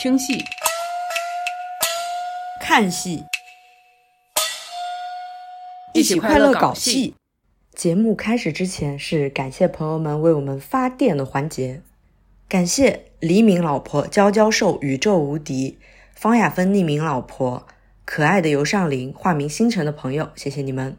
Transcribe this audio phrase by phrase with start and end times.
[0.00, 0.44] 听戏、
[2.60, 3.24] 看戏，
[5.92, 7.16] 一起快乐搞戏。
[7.74, 11.82] 节目开始之前是感谢朋友们为我们发电的环节，
[12.48, 15.76] 感谢黎明老婆、娇娇兽、宇宙无敌、
[16.14, 17.66] 方雅芬匿名老婆、
[18.04, 20.96] 可爱的尤尚林、化名星辰的朋友，谢谢你们。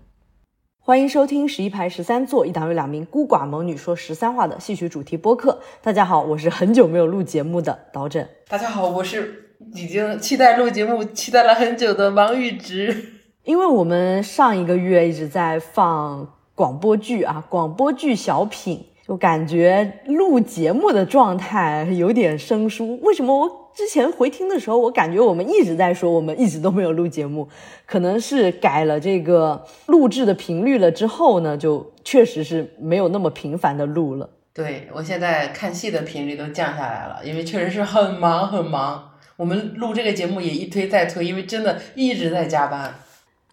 [0.89, 5.59] 欢迎收听十一排十三座，一档由两名孤寡猛女说十三话的戏曲主题播客。
[5.83, 8.27] 大家好，我是很久没有录节目的导枕。
[8.47, 13.13] 大家好，我是已经期待录节目、期待了很久的王玉直。
[13.43, 22.99] 因为我们上一个月一直在放广播剧啊，广播剧小品，就感觉录节目的状态有点生疏。
[23.03, 23.68] 为什么我？
[23.79, 27.47] 之前回听的时候，我感觉我们一直在说，我们一直都没有录节目，
[27.85, 34.29] 可能是改了这个录制的频率了之后呢，就确实是没有那么频繁的录了。
[34.53, 39.11] 对我现在看戏的频率都降下来了，因为确实是很忙很忙。
[39.37, 42.93] 我们录这个节目也一推再推，因为真的一直在加班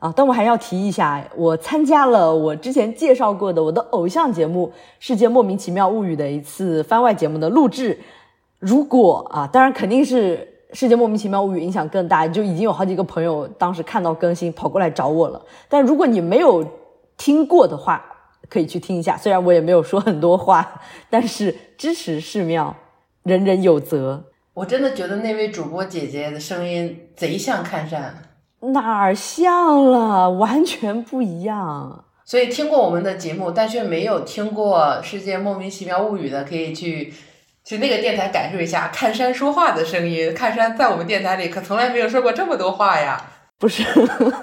[0.01, 0.13] 啊。
[0.17, 8.01] 但我还要提一下，我参加了我之前介绍过的我的偶像节目《世界莫名其妙物语》的一次番外节目的录制。
[8.59, 10.39] 如果啊，当然肯定是
[10.77, 15.41] 《世界莫名其妙物语》影响更大，就已经有好几个朋友当时看到更新跑过来找我了。
[15.69, 16.67] 但如果你没有
[17.19, 18.03] 听过的话，
[18.49, 19.17] 可以去听一下。
[19.17, 22.75] 虽然我也没有说很多话，但是支持寺庙，
[23.25, 24.25] 人人有责。
[24.55, 28.23] 我真的觉得那位主播姐姐的声音贼像看山，
[28.61, 30.31] 哪儿像了？
[30.31, 32.05] 完全不一样。
[32.25, 37.13] 所以听过我们的节目，但却没有听过《世界莫名其妙物语》的，可以去。
[37.67, 40.33] 去那个电台感受一下看山说话的声音。
[40.33, 43.21] 看山在我们电台里可从来没有说过这么多话呀！
[43.59, 43.83] 不是，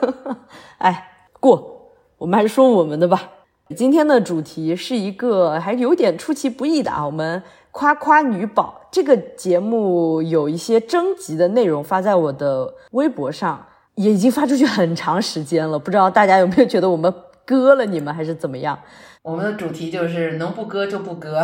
[0.80, 3.30] 哎，过，我们还是说我们的吧。
[3.78, 13.66] 今天的主题是一个还有点出其不意的啊，我们夸夸女宝这个节目有一些征集的内容发在我的微博上，
[13.96, 17.12] 也已经发出去很长时间了，不知道大家有没有觉得我们
[17.46, 18.78] 割了你们还是怎么样？
[19.22, 21.42] 我们的主题就是能不割就不割。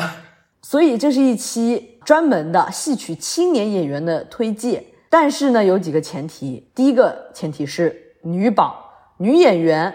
[0.61, 9.93] 所以这是一期专门的戏曲青年演员的推荐，但是呢有几个前提，第一个前提是女宝女演员，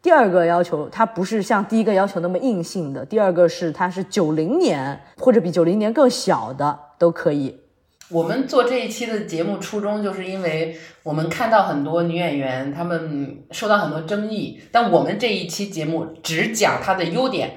[0.00, 7.60] 第二个要求她不是像第一个要求那么硬性的，第二个是她是九零年或者比九零年更小的都可以。
[8.08, 17.50] 我们做这一期的节目初衷就是因为我们看到很多女演员她们受到很多争议，但我们这一期节目只讲她的优点。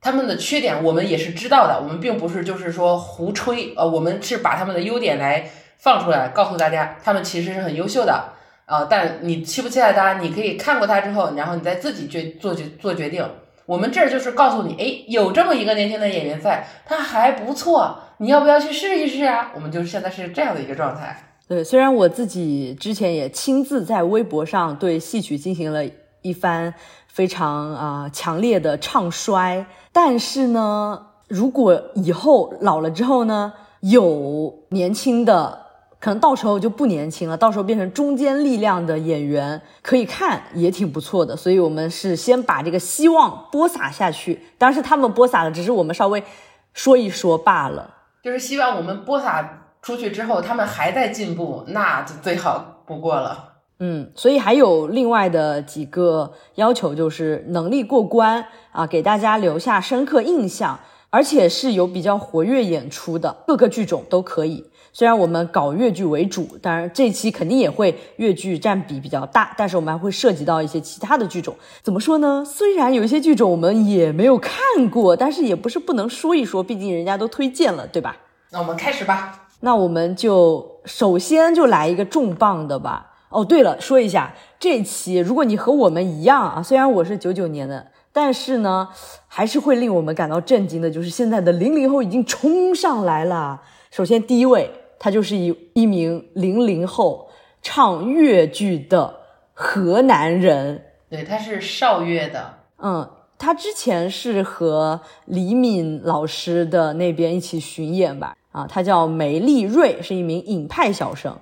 [0.00, 8.32] 他们的缺点我们也是知道的，我们并不是就是说胡吹，呃，我们是把他们的优点来放出来，告诉大家他们其实是很优秀的，
[8.66, 13.28] 呃，但你期不期待他，你可以看过他之后，然后你再自己决做决做决定。
[13.66, 19.52] 我们这儿就是告诉你，哎，有这么一个年轻的演员在，他还不错，你要不要去试一试啊？
[19.54, 21.24] 我们就是现在是这样的一个状态。
[21.46, 25.84] 对，虽然我自己之前也亲自在微博上对戏曲进行了
[26.22, 26.74] 一番
[27.20, 29.66] 非常啊强烈的唱衰。
[29.92, 35.66] 但是呢，如果以后老了之后呢，有年轻的，
[35.98, 41.36] 可能到时候就不年轻了，到时候变成中坚力量的演员可以看，也挺不错的。
[41.36, 44.40] 所以，我们是先把这个希望播撒下去。
[44.56, 46.24] 当然是他们播撒了，只是我们稍微
[46.72, 47.96] 说一说罢了。
[48.22, 53.49] 就是希望我们播撒出去之后，他们还在进步，那就最好不过了。
[53.82, 64.66] 嗯，所以还有另外的几个要求，就是能力过关啊，给大家留下深刻印象，而且是有比较活跃演出的，各个剧种都可以。
[64.92, 71.54] 虽然我们搞越剧为主，当然这期肯定也会越剧占比比较大，但是我们还会涉及到一些其他的剧种。
[71.82, 72.44] 怎么说呢？
[72.44, 74.52] 虽然有一些剧种我们也没有看
[74.90, 78.16] 过，但是也不是不能说一说，毕竟人家都推荐了，对吧？
[78.50, 79.46] 那我们开始吧。
[79.60, 83.09] 那我们就首先就来一个重磅的吧。
[83.30, 88.88] 哦，对了，说一下这期，如果你和我们一样啊，虽然我是九九年的，但是呢，
[89.28, 93.62] 还是会令我们感到震惊的，就是现在的零零后已经冲上来了。
[93.92, 94.68] 首先第一位，
[94.98, 97.28] 他就是一一名零零后
[97.62, 99.20] 唱粤剧的
[99.54, 111.38] 河南人，对，他是邵岳的，嗯，他之前是和李敏老师的那边一起巡演吧，啊，他叫梅丽瑞，是一名影派小生。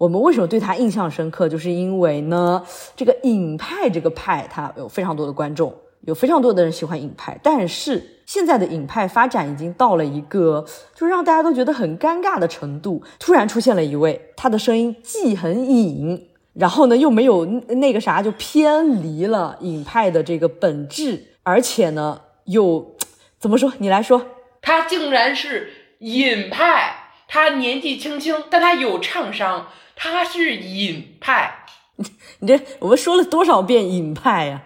[0.00, 1.46] 我们为什么对他印象深刻？
[1.46, 2.64] 就是因为呢，
[2.96, 5.74] 这个影派这个派，它有非常多的观众，
[6.06, 7.38] 有非常多的人喜欢影派。
[7.42, 10.64] 但是现在的影派发展已经到了一个，
[10.94, 13.02] 就是让大家都觉得很尴尬的程度。
[13.18, 22.96] 突然出现了一位，他的声音既很隐，然后呢又没有那个啥，就偏离了影派的这个本质，而且呢又
[23.38, 23.70] 怎么说？
[23.76, 24.22] 你来说，
[24.62, 25.68] 他竟然是
[25.98, 26.96] 隐派。
[27.32, 29.68] 他年纪轻轻，但他有唱商，
[30.02, 31.52] 他是隐派。
[32.40, 34.62] 你这我们说了多少遍隐派呀？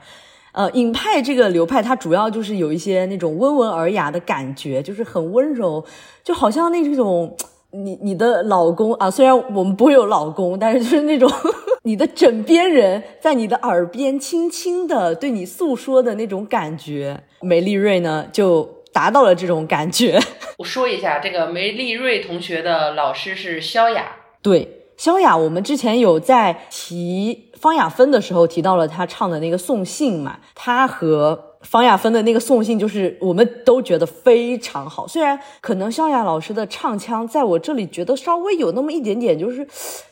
[0.53, 5.85] 呃，隐派这个流派，它主要就是有一些那种温文尔雅的感觉，就是很温柔，
[6.23, 7.37] 就好像那种
[7.73, 11.29] 你你的老公啊，虽然我们不会有老公，但是就是那种
[11.83, 17.25] 你的枕边人在你的耳边轻轻的对你诉说的那种感觉。
[17.41, 20.21] 梅丽瑞呢，就达到了这种感觉。
[20.59, 24.84] 我说一下，这个梅丽瑞同学的老师是萧雅，对。
[24.97, 35.07] 萧亚，我们之前有在提方雅芬的时候提到了她唱的那个送信嘛，她和方雅芬的那个送信，就是我们都觉得非常好。
[35.07, 39.67] 虽然可能萧亚老师的唱腔在我这里觉得稍微有那么一点点，就是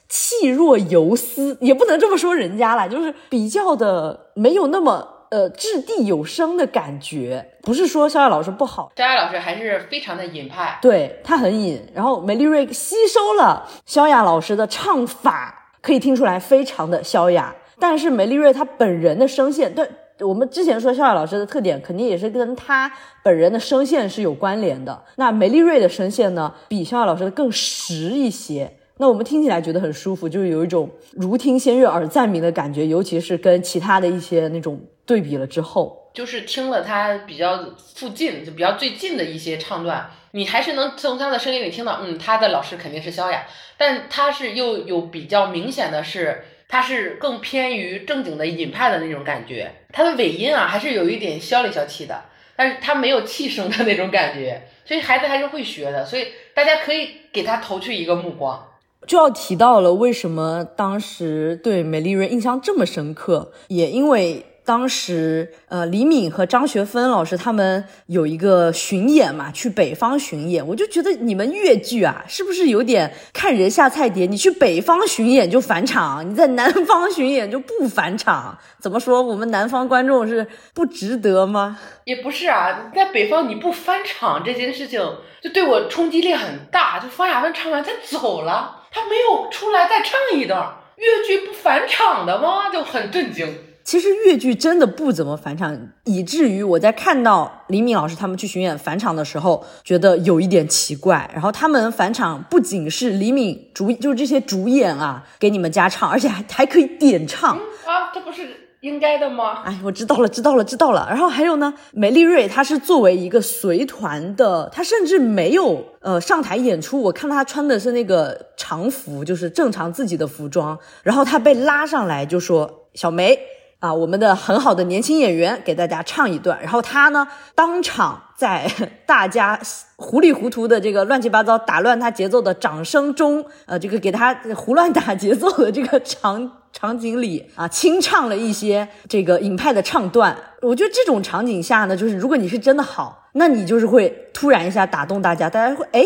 [0.08, 5.08] 气若游丝，也不能这么说人家啦，就是比较的没有那么。
[5.32, 11.80] 呃，掷地有声的感觉，不是说萧亚老师不好，萧亚老师还是非常的隐派，对他很隐。
[11.94, 17.56] 然后梅丽瑞吸收了萧亚老师的唱法，可以听出来非常的萧雅。
[17.78, 19.88] 但是梅丽瑞她本人的声线，对
[20.20, 22.92] 我们之前说肖亚老师的特点，肯定也是跟她
[23.24, 25.02] 本人的声线是有关联的。
[25.16, 28.70] 那梅丽瑞的声线呢，比肖亚老师的更实一些。
[28.98, 34.78] 那我们听起来觉得很舒服，就是有一种如听仙乐耳暂明的感觉，尤其是跟其他的一些那种。
[35.12, 43.44] 对比了之后，就是听了他比较附近，就比较最近的一些唱段，你还是能从他的声音里听到，嗯，他的老师肯定是萧雅，
[43.76, 52.22] 但他是又有比较明显的是，他是更偏于正经的尹派的那种感觉，他的尾音啊还是有一点萧里萧气的，
[52.56, 58.66] 但是他没有气声的那种感觉，所以孩子还是会学的，所以大家可以给他投去一个目光。
[59.06, 64.46] 就要提到了为什么当时对美丽人印象这么深刻，也因为。
[64.64, 74.24] 当时，呃，李敏和张学芬老师他们有一个巡演嘛，去北方巡演，我就觉得你们越剧啊，是不是有点看人下菜碟？
[74.26, 78.56] 你去北方巡演就返场，你在南方巡演就不返场？
[78.78, 79.20] 怎么说？
[79.20, 81.78] 我们南方观众是不值得吗？
[82.04, 85.00] 也不是啊，在北方你不返场这件事情，
[85.42, 87.00] 就对我冲击力很大。
[87.00, 92.70] 就方雅芬唱完他走了，他没有出来再唱一段，越剧不返场的吗？
[92.72, 93.52] 就很震惊。
[93.84, 101.28] 其实越剧真的不怎么返场，以至于我在看到李敏老师他们去巡演返场的时候，觉得有一点奇怪。
[101.32, 108.48] 然后他们返场不仅是李敏主，就是这些主演啊给你们加唱，而且还还可以点唱啊，这不是
[108.82, 109.62] 应该的吗？
[109.64, 111.06] 哎，我知道了，知道了，知道了。
[111.10, 117.00] 然后还有呢，梅丽瑞她是作为一个随团的，她甚至没有呃上台演出。
[117.00, 120.78] 我看到她穿的是那个常服，就是正常自己的服装。
[121.02, 123.38] 然后她被拉上来就说：“小梅。”
[123.82, 128.64] 啊，我们的很好的年轻演员给大家唱一段，然后他呢当场在
[129.04, 129.58] 大家
[129.96, 140.36] 糊里糊涂的这个乱七八糟打乱他节奏的掌声中，呃，这个给他胡乱打节奏的这个场场景里啊，清唱了一些这个影派的唱段。
[140.60, 146.04] 我觉得这种场景下呢，就是如果你是真的好，那你就是会突然一下打动大家，大家会哎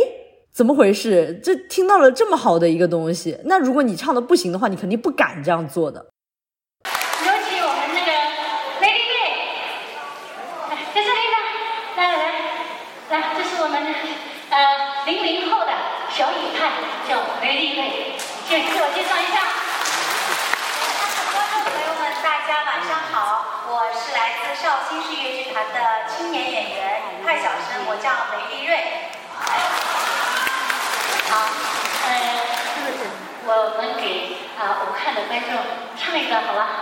[0.51, 1.39] 怎么回事？
[1.45, 6.07] 这听到了这么好的一个东西，那如果你唱的不行的话，你肯定不敢这样做的。
[16.17, 16.73] 小雨派
[17.07, 18.17] 叫梅丽瑞，
[18.49, 19.37] 请自我介绍一下。
[21.29, 28.81] 观众朋友们，大家晚上好，我是来自绍兴市越剧团的青年演员派小生，我叫梅丽瑞。
[31.29, 31.53] 好，
[32.09, 32.09] 呃，
[33.45, 35.53] 我们给啊武汉的观众
[36.29, 36.76] 唱一段，好吧？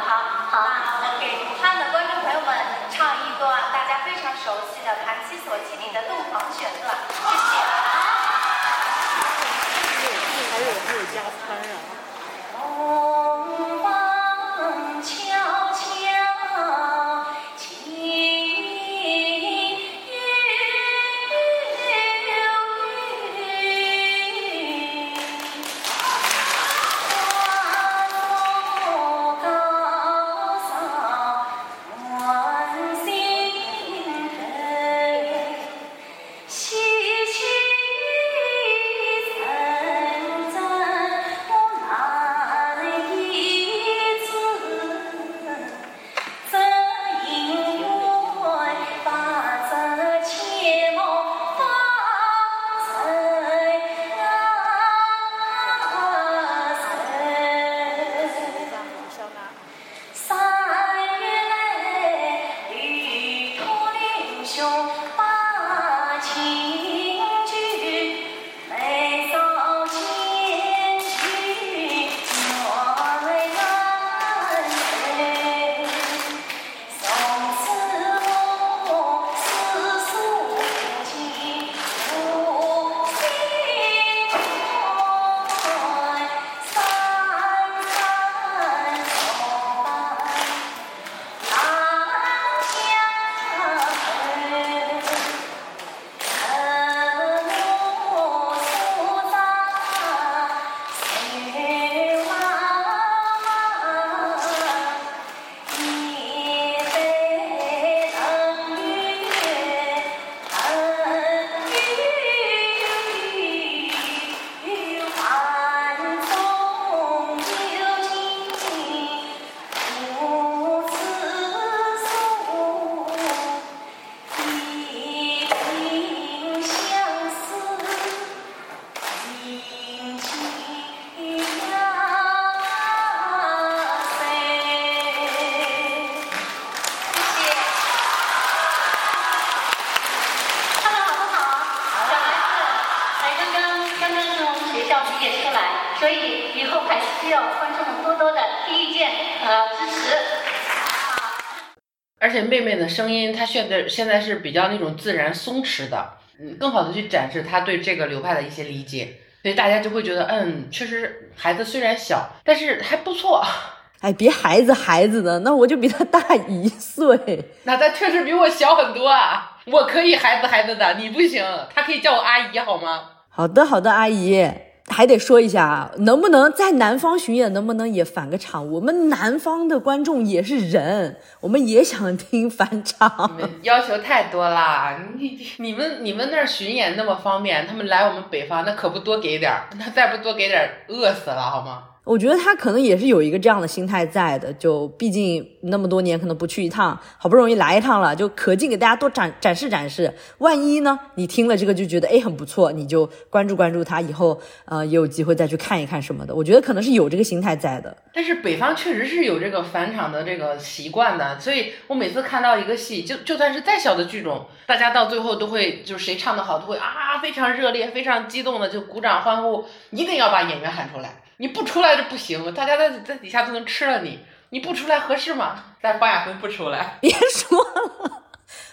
[152.34, 156.10] 且妹妹的声音，她现在现在是比较那种自然松弛的，
[156.40, 163.42] 嗯，更好的去展示她对这个流派的一些理解，所以大家就会觉得，嗯，确实孩子虽然小，但是还不错。
[164.02, 167.16] 哎，别孩子孩子的，那我就比他大一岁。
[167.62, 171.42] 那他确实比我小很多啊，我可以孩子孩子的，你不行，
[171.74, 173.04] 他可以叫我阿姨好吗？
[173.30, 174.46] 好的好的，阿姨。
[174.86, 178.70] 还得说一下，能不能在南方巡演，能不能也返个场？
[178.70, 183.30] 我们南方的观众也是人，我们也想听返场。
[183.36, 184.98] 你们要求太多啦！
[185.16, 191.84] 你你们你们那儿巡演那么方便，他们来我们北方，那可不多给点儿，那再不多给点儿，饿死了好吗？
[192.04, 200.12] 我觉得他可能也是有一个这样的心态在的，就毕竟那么多年可能不去一趟，好不容易来一趟了，就可劲给大家多展展示展示。
[200.36, 206.34] 万一呢，你听了这个就觉得哎很不错，你就关注关注他，以后呃也有机会再去看一看什么的。
[206.34, 207.96] 我觉得可能是有这个心态在的。
[208.12, 221.22] 但是北方确实是有这个返场的这个习惯的，所以我每次看到一个戏，就就算是再小的剧种，大家到最后都会就谁唱的好，都会啊非常热烈、非常激动的就鼓掌欢呼，一定要把演员喊出来。
[221.38, 225.64] 你不出来就不行，大家在在底下都能吃了你，你不出来合适吗？
[225.80, 228.23] 但方亚芬不出来，别说了。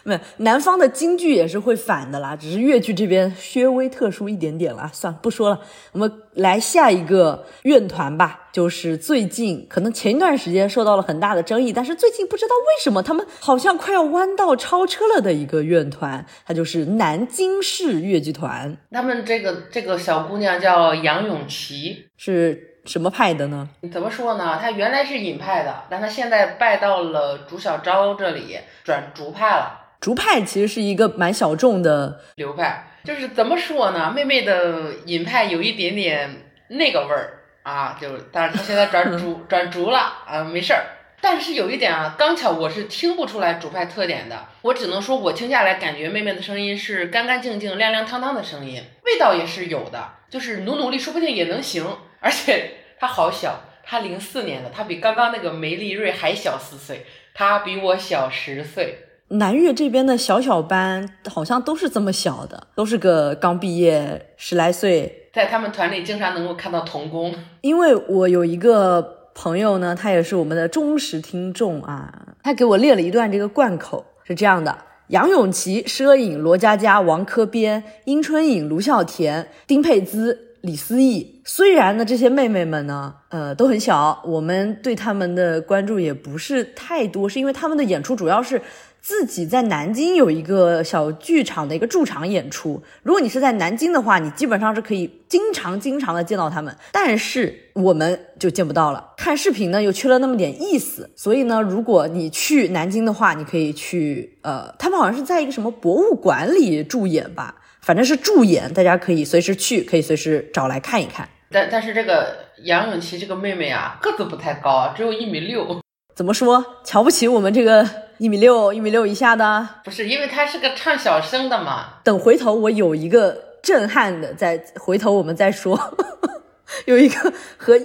[0.03, 4.89] 没，南方的京剧也是会反的啦，只是越剧这边稍微特殊一点点啦。
[4.93, 5.59] 算了，不说了，
[5.91, 8.39] 我们来下一个院团吧。
[8.51, 18.75] 就是最近可能前一段时间受到了很大的争议，但是最近不知道为什么他们好像快要弯道超车了的一个院团，它就是南京市越剧团。
[18.91, 23.69] 他们这个这个小姑娘叫杨永琪，是什么派的呢？
[23.89, 24.57] 怎么说呢？
[24.61, 29.80] 她原来是尹派的，但她现在拜到了朱小昭这里，转竹派了。
[30.01, 34.11] 竹派其实是一个蛮小众的流派，就是怎么说呢？
[34.11, 40.83] 妹妹的尹派有一点点那个味儿啊，就但是她现在转竹 转竹了啊，没事儿。
[41.23, 51.85] 但是有一点啊，刚巧我是听不出来主派特点的，我只能说我听下来感觉妹妹的声音是干干净净、亮亮堂堂的声音，味道也是有的，就是努努力说不定也能行。
[52.19, 57.05] 而且她好小，她零四年的，她比刚刚那个梅丽瑞还小四岁，
[57.35, 59.05] 她比我小十岁。
[59.31, 67.33] 南岳这边的小小班好像都是这么小的，都是个刚毕业十来岁，在他们团里经常能够看到童工。
[67.61, 81.41] 因为我有一个朋友呢，他也是我们的忠实听众啊，他给我列了一段这个贯口，是这样的：杨永琪、佘颖、罗佳佳、王科边、殷春颖、卢孝田、丁佩姿、李思义。
[81.45, 88.61] 虽然呢，这些妹妹们呢，呃，都很小，我们对他们的关注也不是太多，是因为他们的演出主要是。
[89.01, 92.81] 自己在南京有一个小剧场的一个驻场演出。
[93.01, 96.73] 如果你是在南京的话，你基本上是可以经常经常的见到他们。
[96.91, 101.09] 但是我们就见不到了，看视频呢又缺了那么点意思。
[101.15, 111.27] 所以呢，如果你去南京的话，你可以去，呃，他们好像是在一个什么博物馆里驻演吧，反正是驻演，大家可以随时去，可以随时找来看一看。
[111.49, 115.81] 但但是这个杨永琪这个妹妹啊，个子不太高，只有一米六。
[116.13, 116.63] 怎么说？
[116.83, 117.83] 瞧不起我们这个？
[118.21, 121.85] 一米六，一米六以下的，不是因为他是个唱小生的嘛？
[122.03, 125.97] 等回头我有一个震撼的，再回头我们再说。
[126.85, 127.79] 有一个和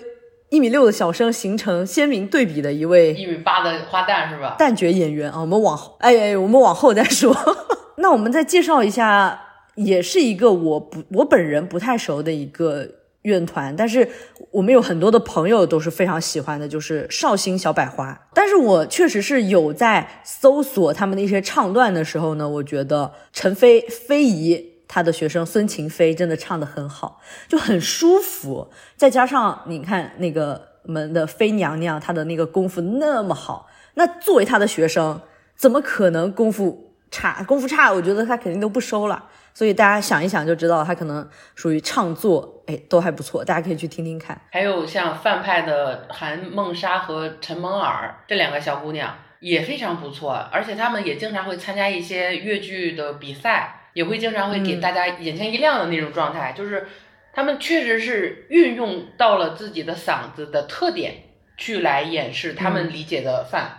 [0.50, 4.56] 一米六的小生形成鲜明对比的一位一米八的花旦是吧？
[4.58, 7.34] 旦角演员啊，我们往后，哎哎，我们往后再说。
[7.96, 9.40] 那我们再介绍一下，
[9.76, 12.86] 也是一个我不我本人不太熟的一个。
[13.26, 14.08] 院团，但是
[14.52, 18.28] 我们有很多的朋友都是非常喜欢的，就是绍兴小百花。
[18.32, 28.70] 但是我确实是有在搜索他们的一些唱段的时候呢，我觉得陈飞飞姨她的学生孙晴飞真的唱的很好，就很舒服。
[28.96, 35.20] 再加上你看那个我们的飞娘娘，她的那个功夫那么好，那作为她的学生，
[35.56, 37.42] 怎么可能功夫差？
[37.42, 39.24] 功夫差，我觉得她肯定都不收了。
[39.56, 44.38] 所以大家想一想就知道，他可能属于唱作，哎，都还不错，大家可以去听听看。
[44.52, 56.86] 还有像范派的韩梦莎和陈梦儿这两个小姑娘也非常不错，而且她们也经常会参加一些越剧的比赛，也会经常会给大家眼前一亮的那种状态，就是
[57.32, 61.14] 她们确实是运用到了自己的嗓子的特点
[61.56, 63.70] 去来演示他们理解的范，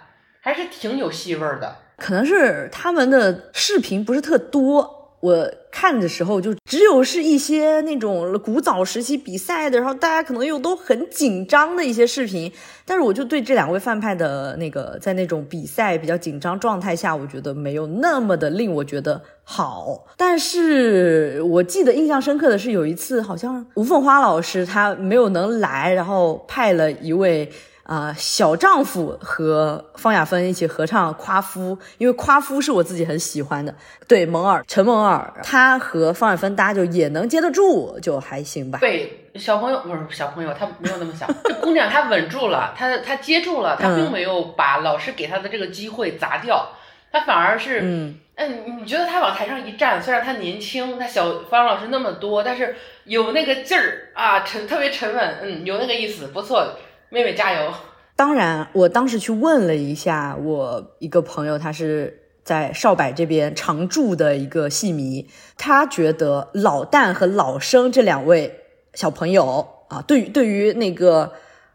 [0.42, 1.76] 还是挺有戏味儿的。
[1.98, 4.97] 可能是他们的视频不是特多。
[5.20, 12.52] 我看的时候，就只有是一些那种古早时期比赛的，然后大家可能又都很紧张的一些视频。
[12.86, 20.06] 但是我就对这两位范派的那个在那种比赛比较紧张状态下，我觉得没有那么的令我觉得好。
[20.16, 27.52] 但是我记得印象深刻的是有一次，好像吴凤花老师他没有能来，然后派了一位。
[27.88, 33.74] 啊，小丈夫和方雅芬一起合唱《夸夫》，因为《夸夫》是我自己很喜欢的。
[34.10, 38.80] 对，蒙尔陈蒙尔，他和方雅芬搭就也能接得住，就还行吧。
[38.82, 41.26] 对，小朋友不是小朋友，他没有那么小。
[41.46, 46.68] 这姑娘她稳住了，她她接住了，她并没有把老师给她的这个机会砸掉，
[47.10, 52.76] 她反而是，嗯，嗯，你觉得她往台上一站，虽然她年轻，她小方老师那么多，但是
[53.06, 56.68] 有那个劲儿啊，沉特别沉稳，嗯，有那个意思，不错。
[57.10, 57.72] 妹妹加油！
[58.18, 68.60] 当然，我当时去问了一下我一个朋友，他是在少柏这边常驻的一个戏迷，他觉得老旦和老生这两位
[68.94, 71.32] 小朋友啊，对于对于那个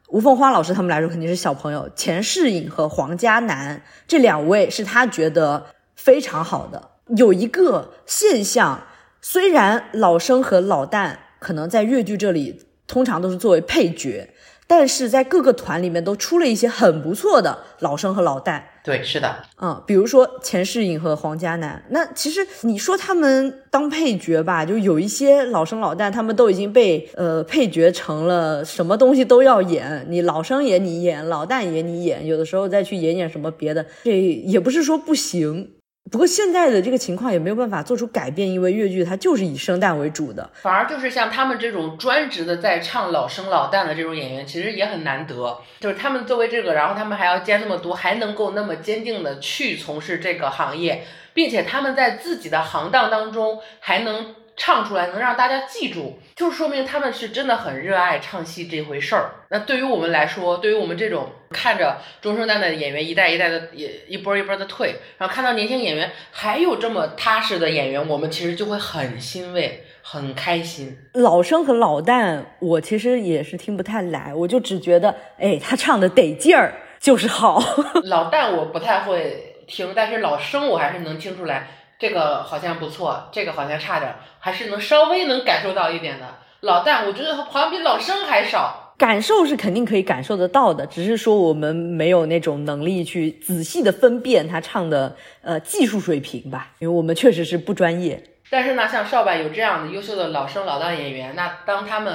[0.09, 1.89] 吴凤花老师他们来说肯定是小朋友。
[1.97, 5.65] 钱世颖和黄嘉楠这两位是他觉得
[5.97, 6.91] 非常好的。
[7.17, 8.83] 有一个现象，
[9.23, 14.29] 虽然老生和老旦可能在越剧这里通常都是作为配角。
[14.75, 18.63] 但是在各个团里面都出了一些很不错的老生和老旦。
[18.83, 21.85] 对，是的，嗯，比如说钱世颖和黄嘉楠。
[21.91, 35.73] 那其实你说他们当配角吧，就有一些老生老旦，他们都已经被呃配角成了什么东西都要演，你老生也你演，老旦也你演，有的时候再去演演什么别的，这也不是说不行。
[36.11, 45.59] 不过现在的这个情况也没有办法做出改变，因为越剧它就是以生旦为主的，反而就是像他们这种专职的在唱老生老旦的这种演员，其实也很难得。
[45.81, 54.35] 就是他们作为这个，然后他们还要兼那么多，还能够那么坚定的去从事这个行业，并且他们在自己的行当当中还能。
[54.55, 59.31] 唱出来能让大家记住，就说明他们是真的很热爱唱戏这回事儿。
[59.49, 70.99] 那对于我们来说，对于我们这种看着中生代的演员一代一代的也一波一波的退，然后看到年轻演员还有这么踏实的演员，我们其实就会很欣慰、很开心。
[71.15, 77.63] 老生和老旦，我其实也是听不太来，我就只觉得，哎，他唱的得劲儿就是好。
[78.05, 81.69] 老旦我不太会听，但是老生我还是能听出来。
[81.99, 86.27] 这个好像不错，这个好像差点，还是能稍微能感受到一点的。
[86.63, 98.23] 老旦，我觉得好像比老生还少，感受是肯定可以感受得到的，只是说我们没有那种能力去仔细的分辨他唱的呃技术水平吧，因为我们确实是不专业。
[98.49, 102.15] 但是呢，像少柏有这样的优秀的老生老旦演员，那当他们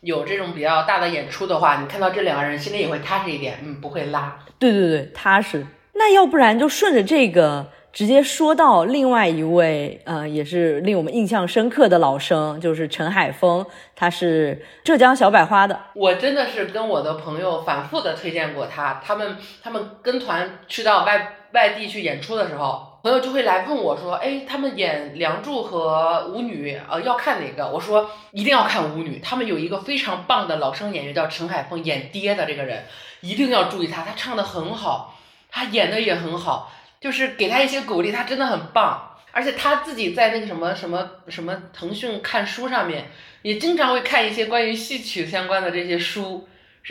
[0.00, 4.36] 有这种比较大的演出的话，你看到这两个人心里也会踏实一点，嗯，不会拉。
[4.58, 5.64] 对对对，踏实。
[5.92, 7.64] 那要不然就顺着这个。
[7.94, 15.78] 直接说到另外一位，呃，也是令我们印象深刻的老生，就是陈海峰，他是浙江小百花的。
[15.94, 27.70] 我真的是跟我的朋友反复的推荐过他，他们他们跟团去到外外地去演出的时候，朋友就会来问我说，哎，他们演《梁祝》和舞女，呃，要看哪个？
[27.70, 32.82] 我说一定要看舞女，他们有一个非常棒的老生演员叫陈海峰，演爹的这个人，
[33.20, 35.14] 一定要注意他，他唱的很好，
[35.48, 36.72] 他演的也很好。
[37.04, 43.10] 就是给他一些鼓励，他真的很棒，而且他自己在那个什么什么什么腾讯看书上面，
[43.42, 46.48] 也经常会看一些关于戏曲相关的这些书，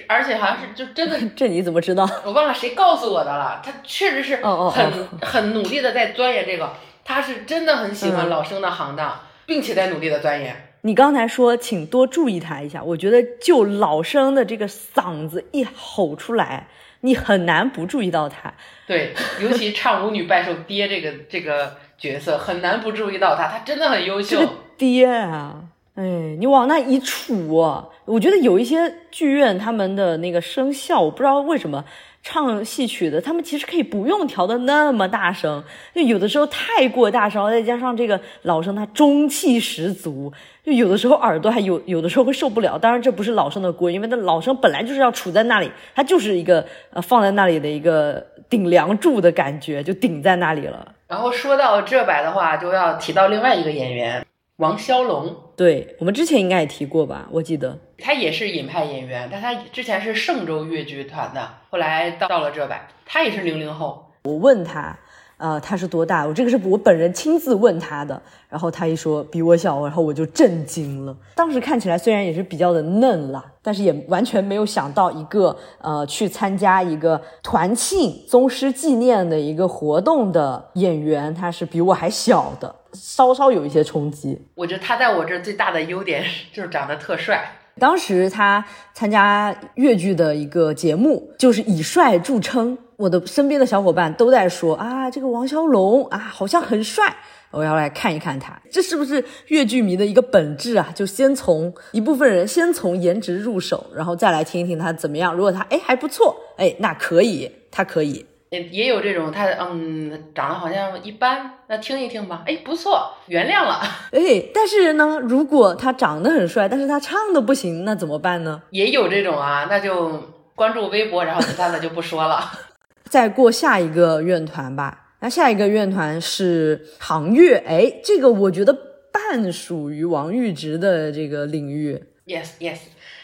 [0.07, 2.07] 而且好像是就真的，这你怎么知道？
[2.23, 3.59] 我忘了谁告诉我的了。
[3.65, 6.71] 他确实是很很努力的在钻研这个，
[7.03, 10.75] 他是真的很喜欢老生的行当，并且在努力的钻研。
[10.81, 16.67] 你刚才说，请多注意他一下，我觉得就老生的这个嗓子一吼出来。
[17.05, 18.53] 你很难不注意到他，
[18.87, 24.37] 对，尤其唱舞女拜寿爹这个这个角色，很难不注意到他，他真的很优秀。
[24.39, 25.63] 这个爹啊，
[25.95, 26.03] 哎，
[26.39, 31.83] 你往那一杵，我觉得有一些剧院他们的那个声效，我不知道为什么。
[32.23, 35.61] 唱戏曲的，他们其实可以不用调的那么大声，
[35.93, 40.31] 就有的时候太过大声，再加上这个老生他中气十足，
[40.63, 42.79] 就有的时候耳朵还有有的时候会受不了。
[42.79, 50.95] 当然这不是老生的锅，因为那老生本来就是要处在那里，他就是一个呃放在那里的一个顶梁柱的感觉，就顶在那里了。
[51.09, 54.25] 然后说到这摆的话，就要提到另外一个演员。
[54.57, 57.27] 王骁龙，对我们之前应该也提过吧？
[57.31, 64.11] 我记得他也是尹派演员，但他之前是嵊州越剧团的，后来到到了浙百，他也是零零后。
[64.25, 64.95] 我问他，
[65.37, 66.27] 呃，他是多大？
[66.27, 71.17] 我这个是我本人亲自问他的，然后他一说比我小，然后我就震惊了。
[71.33, 82.75] 当时看起来虽然也是比较的嫩了，但是也完全没有想到一个呃去参加一个团庆宗师纪念的一个活动的演员，他是比我还小的。
[82.93, 84.39] 稍稍有一些冲击。
[84.55, 87.51] 我觉得他在我这最大的优点 就是长得特帅。
[87.79, 92.77] 当时他参加越剧的一个节目，就是以帅著称。
[92.95, 97.15] 我的身边的小伙伴都在说啊，这个王骁龙啊，好像很帅。
[97.49, 100.91] 我要来看一看他，这是不是越剧迷的一个本质啊？
[100.95, 105.33] 就先从一部分人先从颜值入手，然后再来听一听他怎么样。
[105.33, 108.25] 如果他哎还不错，哎那可以，他可以。
[108.53, 112.43] 也也有这种他嗯长得好像一般，那听一听吧。
[112.45, 113.81] 哎不错，原谅了。
[114.13, 118.61] 哎，但是呢，如果他长得很帅，但是他唱的不行，那怎么办呢？
[118.69, 120.21] 也有这种啊，那就
[120.53, 122.51] 关注微博，然后其他的就不说了。
[123.09, 124.99] 再过下一个院团吧。
[125.21, 128.77] 那下一个院团是杭乐，哎，这个我觉得
[129.11, 132.03] 半属于王玉直的这个领域。
[132.27, 132.77] Yes, yes。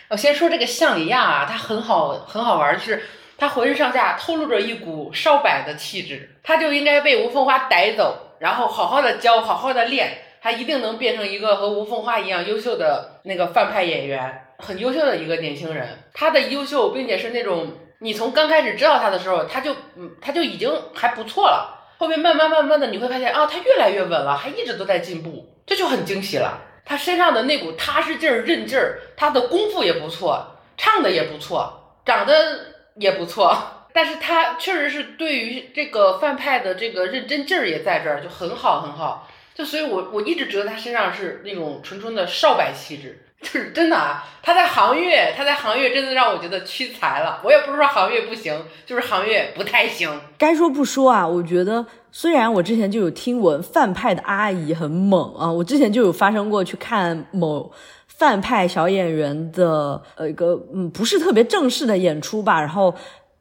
[0.09, 2.99] 我先说这个向里亚啊，他很好，很好玩，是
[3.39, 15.87] 他浑身上下透露着一股少柏的气质，他就应该被吴凤花逮走，然后好好的教，好好的练，他一定能变成一个和吴凤花一样优秀的那个反派演员，很优秀的一个年轻人。
[16.13, 21.77] 他的优秀，并且是那种你从刚开始知道他的时候，他就嗯，他就已经还不错了。
[21.97, 26.61] 后面慢慢慢慢的你会发现啊，他越来越稳了，还一直都在进步，这就很惊喜了。
[26.85, 30.45] 他身上的那股踏实劲儿、韧劲儿，他的功夫也不错，
[30.77, 32.68] 唱的也不错，长得
[32.99, 33.57] 也不错。
[33.91, 39.27] 但是他确实是对于这个范派的这个认真劲儿也在这儿，就很好很好。
[39.55, 43.25] 就所以，我我一直觉得他身上是那种纯纯的少白气质。
[43.41, 47.39] 就是真的啊，他在行乐，他在行乐真的让我觉得屈才了。
[47.41, 50.11] 我也不是说行乐不行，就是行乐不太行。
[50.37, 57.71] 该说不说啊，我觉得虽然我之前就有听闻范派的阿姨很猛啊，我之前就有发生过去看某
[58.19, 62.93] 范派小演员的呃一个嗯不是特别正式的演出吧，然后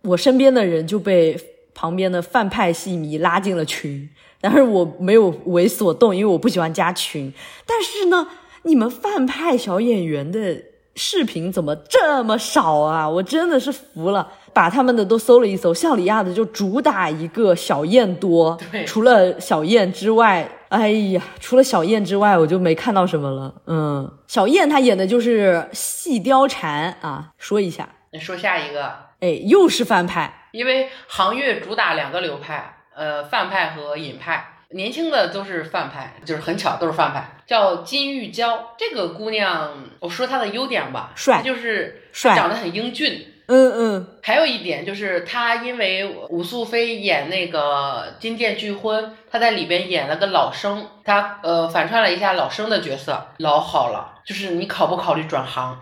[0.02, 1.38] 我身边的人就被
[1.74, 4.08] 旁边的范派戏迷拉进了群，
[4.40, 7.30] 但是我没有为所动，因为我不喜欢加群。
[7.66, 8.26] 但是呢。
[8.64, 10.60] 你们范派小演员的
[10.94, 13.08] 视频怎么这么少啊？
[13.08, 15.72] 我真的是服了，把他们的都搜了一搜。
[15.72, 23.54] 向里亚的就主打一个小燕多，除了小燕之外，哎呀，除了小燕之外，我就没看到什么了。
[23.68, 27.88] 嗯，小燕她演的就是戏貂蝉啊，说一下。
[28.10, 34.54] 你说下一个，哎，又是范派，因为行业主打两个流派，呃，范派和尹派。
[34.70, 37.36] 年轻的都是范派，就是很巧都是范派。
[37.46, 43.24] 叫金玉娇这个姑娘，我说她的优点吧，帅，就是帅，长得很英俊。
[43.48, 44.06] 嗯嗯。
[44.22, 54.20] 还有一点就是他因为武素菲演那个《金殿拒婚》，他在里边演了个老生，他呃反串了一下老生的角色，老好了。
[54.24, 55.78] 就是你考不考虑转行？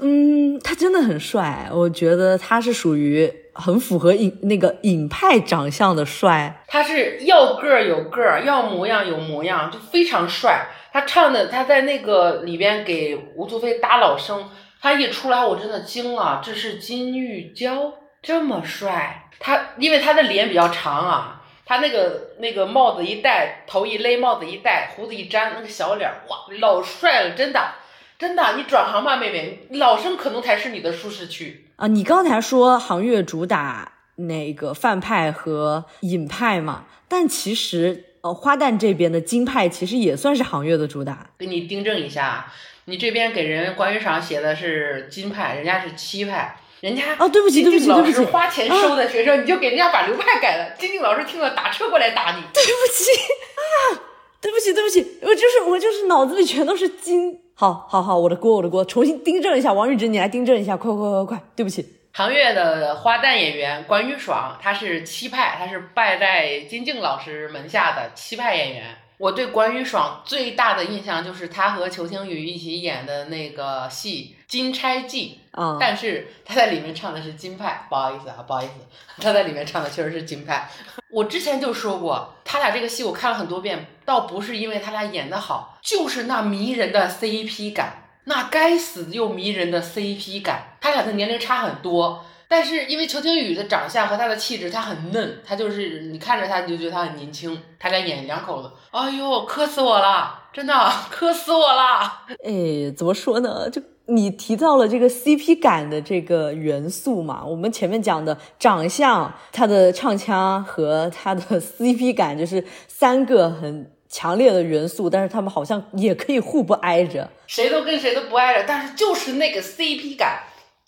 [0.00, 3.32] 嗯，他真的很帅，我觉得他是属于。
[3.52, 10.68] 很符合影那个影派长相的帅，他是要个儿有个儿，要模样有模样，就非常帅。
[10.92, 14.48] 他唱的，他在那个里边给吴素菲搭老生，
[14.80, 19.28] 他一出来我真的惊了，这是金玉娇，这么帅。
[19.38, 27.74] 他因为他的脸比较长啊，他那个那个帽子一戴，头一勒，帽子一戴，胡子一粘，那个小脸哇，老帅了，真的。
[28.18, 31.86] 真的，你转行吧，妹妹，老生可能才是你的舒适区啊！
[31.86, 41.30] 你刚才说行业主打那个范派和尹派嘛，但其实呃花旦这边的金派其实也算是行业的主打。
[41.38, 42.52] 给你订正一下，
[42.90, 53.12] 你这边给人关于赏写的是金派，人家是七派，人家啊，对不起对不起对不起，花钱收的学生，你就给人家把流派改了，金靖老师听了打车过来打你，对不起
[53.54, 54.02] 啊，
[54.40, 57.40] 对不起对不起，我就是我就是脑子里全都是金。
[57.54, 61.86] 好，好，好，我的锅，我的锅，重新订正一下，王玉芝，你来订正一下，快，快，快，快，对不起。
[62.12, 68.84] 唐月的花旦演员关于爽，他是七派，他是拜在金靖老师门下的七派演员。
[69.20, 78.72] 我对关于爽最大的印象就是他和裘青宇一起演的那个戏《金钗记》，啊，但是他在里面唱的是金派，不好意思啊，不好意思，
[79.20, 80.70] 他在里面唱的确实是金派。
[81.10, 90.78] 我之前就说过，他俩这个戏我看了很多遍，倒不是因为他俩演的好，就是那迷人的 CP 感，那该死又迷人的 CP 感。
[90.80, 92.24] 他俩的年龄差很多。
[92.50, 97.56] 但是因为裘青宇的长相和他的气质，他很嫩，他就是你看着他你就觉得他很年轻。
[97.78, 100.74] 他俩演两口子，哎呦，磕死我了，真的
[101.08, 102.26] 磕死我了。
[102.44, 103.70] 哎，怎么说呢？
[103.70, 120.42] 就你提到了这个 CP 感的这个元素嘛，我们前面讲的长相、他的唱腔和他的 CP 感，就是三个很强烈的元素，但是他们好像也可以互不挨着，谁都跟谁都不挨着，但是就是那个 CP 感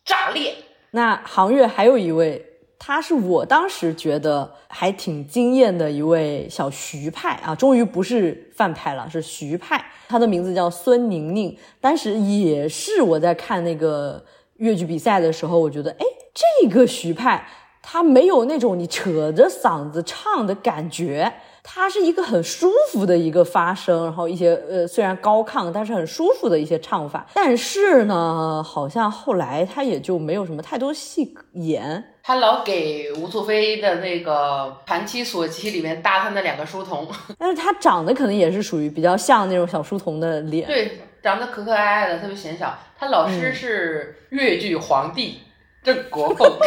[0.05, 0.57] 炸裂。
[0.93, 2.45] 那杭月还有一位
[2.79, 9.85] 他是我当时觉得还挺惊艳的一位小徐派啊，终于不是范派了，是徐派。
[10.09, 14.23] 他的名字叫孙宁宁，当时也是我在看那个
[14.57, 17.47] 越剧比赛的时候，我觉得，哎，这个徐派
[17.81, 21.33] 他没有那种你扯着嗓子唱的感觉。
[21.65, 27.25] 它是一个很舒服的一个发声，然后一些呃虽然高亢，但是很舒服的一些唱法。
[27.35, 32.05] 但是呢，好像后来他也就没有什么太多戏演。
[32.25, 40.67] 他老给吴素菲的那个《盘妻索妻》里面搭他那两个书童， 但是他长得可能也是属于比较像那种小书童的脸。
[40.67, 42.77] 对，长得可可爱爱的，特别显小。
[42.99, 45.39] 他老师是越剧皇帝
[45.83, 46.49] 郑国凤。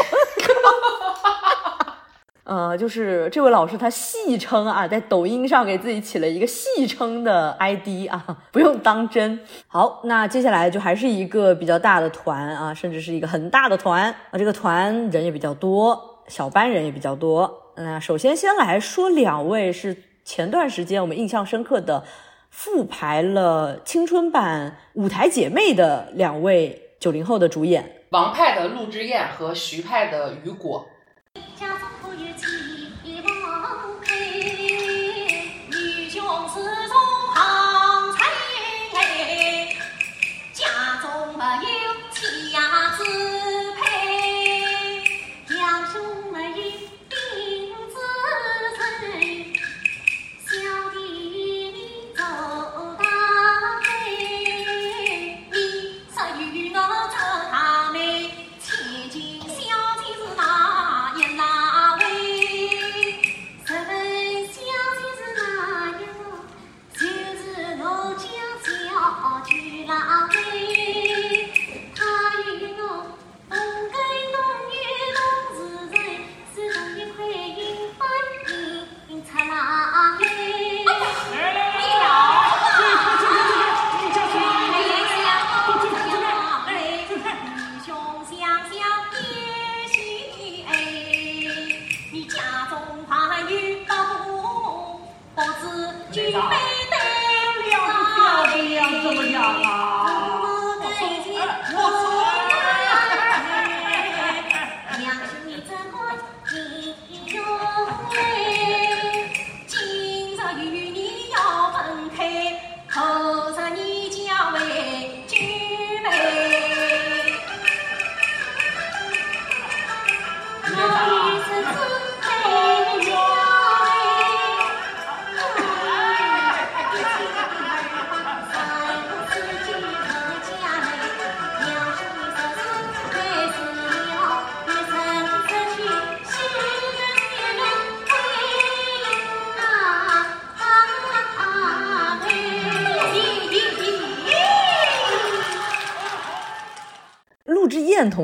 [2.45, 9.39] 呃，就是这位老师，他戏称啊，在抖音上给自己起了一个戏称的 ID 啊，不用当真。
[9.67, 17.73] 好，那接下来就还是一个比较大的团啊，甚至是一个很大的团啊，这个团人也比较多，小班人也比较多。
[17.77, 22.03] 那首先先来说两位是前段时间我们印象深刻的
[22.51, 30.85] 复排了青春版舞台姐妹的两位九零后的主演，王派的陆之燕和徐派的雨果。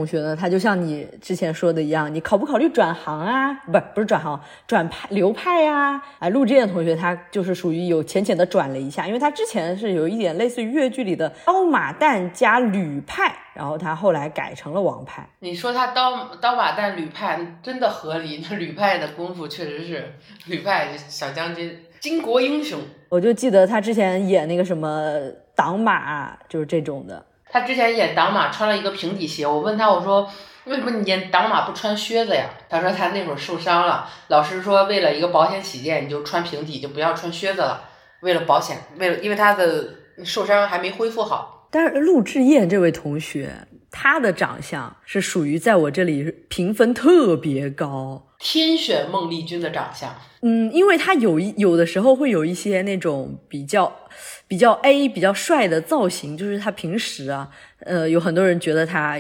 [0.02, 3.54] 同学呢，他就像你之前说的一样，你考不考虑转行啊？
[3.72, 6.02] 不，不是转行，转派流派呀？
[6.18, 15.24] 哎，陆之燕同学他就是属于有浅浅的转了一下，因为他之前是有一点类似于越剧里的刀马旦加吕派，然后他后来改成了王派。
[15.38, 18.44] 你说他刀刀马旦吕派真的合理？
[18.50, 20.16] 那吕派的功夫确实是
[20.48, 22.80] 吕派小将军巾帼英雄。
[23.10, 25.20] 我就记得他之前演那个什么
[25.56, 27.24] 挡马，就是这种的。
[27.52, 30.30] 他之前演挡马穿了一个平底鞋，我问他我说
[30.66, 32.46] 为什么你演挡马不穿靴子呀？
[32.70, 37.84] 他说他那会儿受伤了，老师说为了一个保险起见，你就穿平底，就不要穿靴子了。
[38.22, 39.90] 为了保险，为了因为他的
[40.24, 41.68] 受伤还没恢复好。
[41.72, 50.14] 但是陆志燕这位同学，他的长相是属于在我这里评分特别高，天选孟丽君的长相。
[50.42, 53.92] 嗯，因为他有一有的时候会有一些那种比较。
[54.48, 57.50] 比较 A 比较帅的造型，就是他平时啊，
[57.80, 59.18] 呃，有很多人觉得他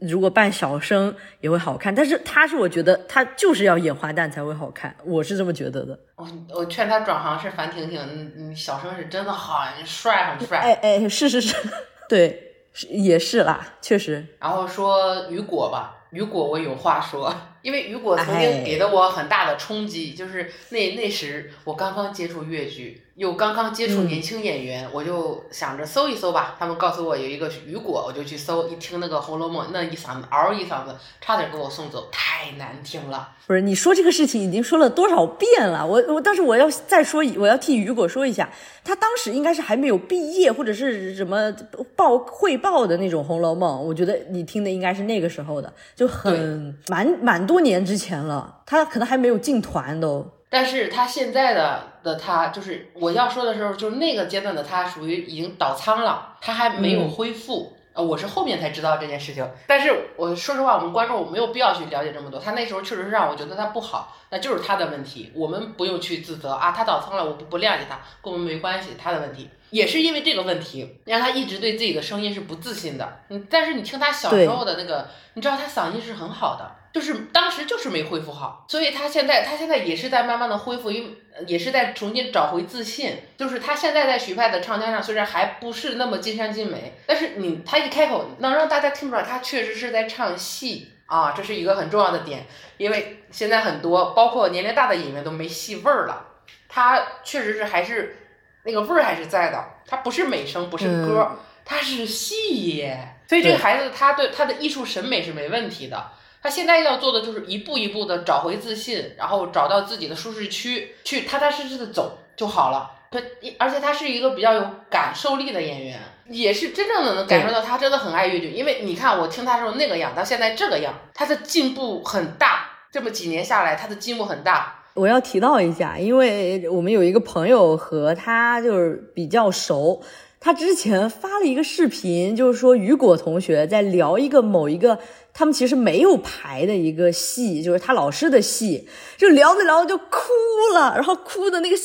[0.00, 5.98] 如果扮小生也会好看，但是他是我觉得他就是要演花旦才会好看，我是这么觉得的。
[6.14, 10.58] 我我劝他转行是樊婷婷，嗯嗯，小生是真的很帅很帅。
[10.58, 11.56] 哎哎，是是是，
[12.08, 12.52] 对，
[12.90, 14.24] 也是啦，确实。
[14.38, 17.34] 然后说雨果吧，雨果我有话说。
[17.62, 26.56] 因为雨果曾经给了我很大的冲击，就是那那时我刚刚接触越剧，又刚刚接触年轻演员，我就想着搜一搜吧。
[26.58, 33.28] 他们告诉我有一个雨果，我就去搜，一听那个《红楼梦》，那一嗓子嗷一嗓子，差点给我送走，太难听了。
[33.46, 35.86] 不是你说这个事情已经说了多少遍了？
[35.86, 38.48] 我我，但是我要再说，我要替雨果说一下，
[38.82, 41.54] 他当时应该是还没有毕业或者是什么
[41.94, 47.46] 报汇报的那种《红楼梦》，我觉得你听的应该是那个时候的，就很蛮蛮。
[47.46, 50.26] 多年之前了，他可能还没有进团都。
[50.50, 57.76] 但是他现在的的他，就是我要说的时候，就是那个阶段的他，属于已经倒仓了，他还没有恢复。
[57.92, 59.44] 呃，我是后面才知道这件事情。
[59.66, 62.38] 但是我说实话，我们观众我没有必要去了解这么多。
[62.38, 66.70] 他那时候确实是让我觉得他不好，那就是他的问题，我们不用去自责啊。
[66.70, 69.50] 他倒仓了，我不不谅解他，跟我们没关系，他的问题。
[69.70, 73.20] 也是因为这个问题，让他一直对自己的声音是不自信的。
[73.28, 83.16] 嗯，但是你听他小时候的那个，你知道他嗓音是很好的，就是当时就是没恢复好，所以他现在他现在也是在慢慢的恢复，因为也是在重新找回自信。
[83.36, 92.46] 就是他现在在许派的唱腔上，虽然还不是那么尽善尽美，但是你他一开口能让大家听出来，他确实是在唱戏啊，这是一个很重要的点。
[92.76, 96.26] 因为现在很多包括年龄大的演员都没戏味儿了，
[96.68, 98.16] 他确实是还是。
[98.62, 101.30] 那个味儿还是在的，他不是美声，不是歌，
[101.64, 103.16] 他是戏耶。
[103.26, 106.10] 所以这个孩子他对他的艺术审美是没问题的。
[106.42, 112.90] 他现在要做的就是一步一步的找回自信，然后找到自己的舒适区，去踏踏实实的走就好了。
[113.10, 113.20] 他
[113.58, 118.50] 而且他是一个比较有感受力的演员，也是真正的能感受到他真的很爱越剧。
[118.50, 122.68] 因为你看我听他时候那个样，到现在这个样，他的进步很大。
[122.92, 124.82] 这么几年下来，他的进步很大。
[124.94, 130.02] 我要提到一下，因为我们有一个朋友和他就是比较熟，
[130.40, 134.98] 他之前发了一个视频，就是说雨果同学在聊一个某一个
[135.40, 140.28] 他们其实没有排的一个戏，就是他老师的戏，就聊着聊着就哭
[140.74, 141.76] 了，然后哭的那个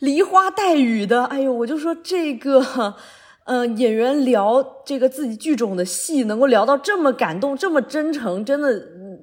[0.00, 2.94] 梨花带雨的，哎呦，我就说这个。
[3.44, 8.78] 嗯，演员聊这个自己剧种的戏，能够聊到这么感动、这么真诚，真的，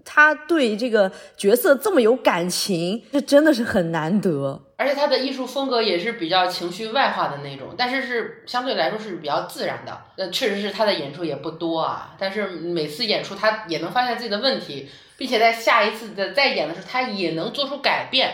[0.07, 4.61] 他对这个角色这么有感情，这真的是很难得。
[4.77, 10.01] 而且他的艺术风格也是比较情绪外化的那种，但是是相对来说是比较自然的。
[10.15, 18.33] 呃，确实是他的演出也不多啊，但是每次演出他也能发现自己的问题，并且在下一次的再演的时候，他也能做出改变。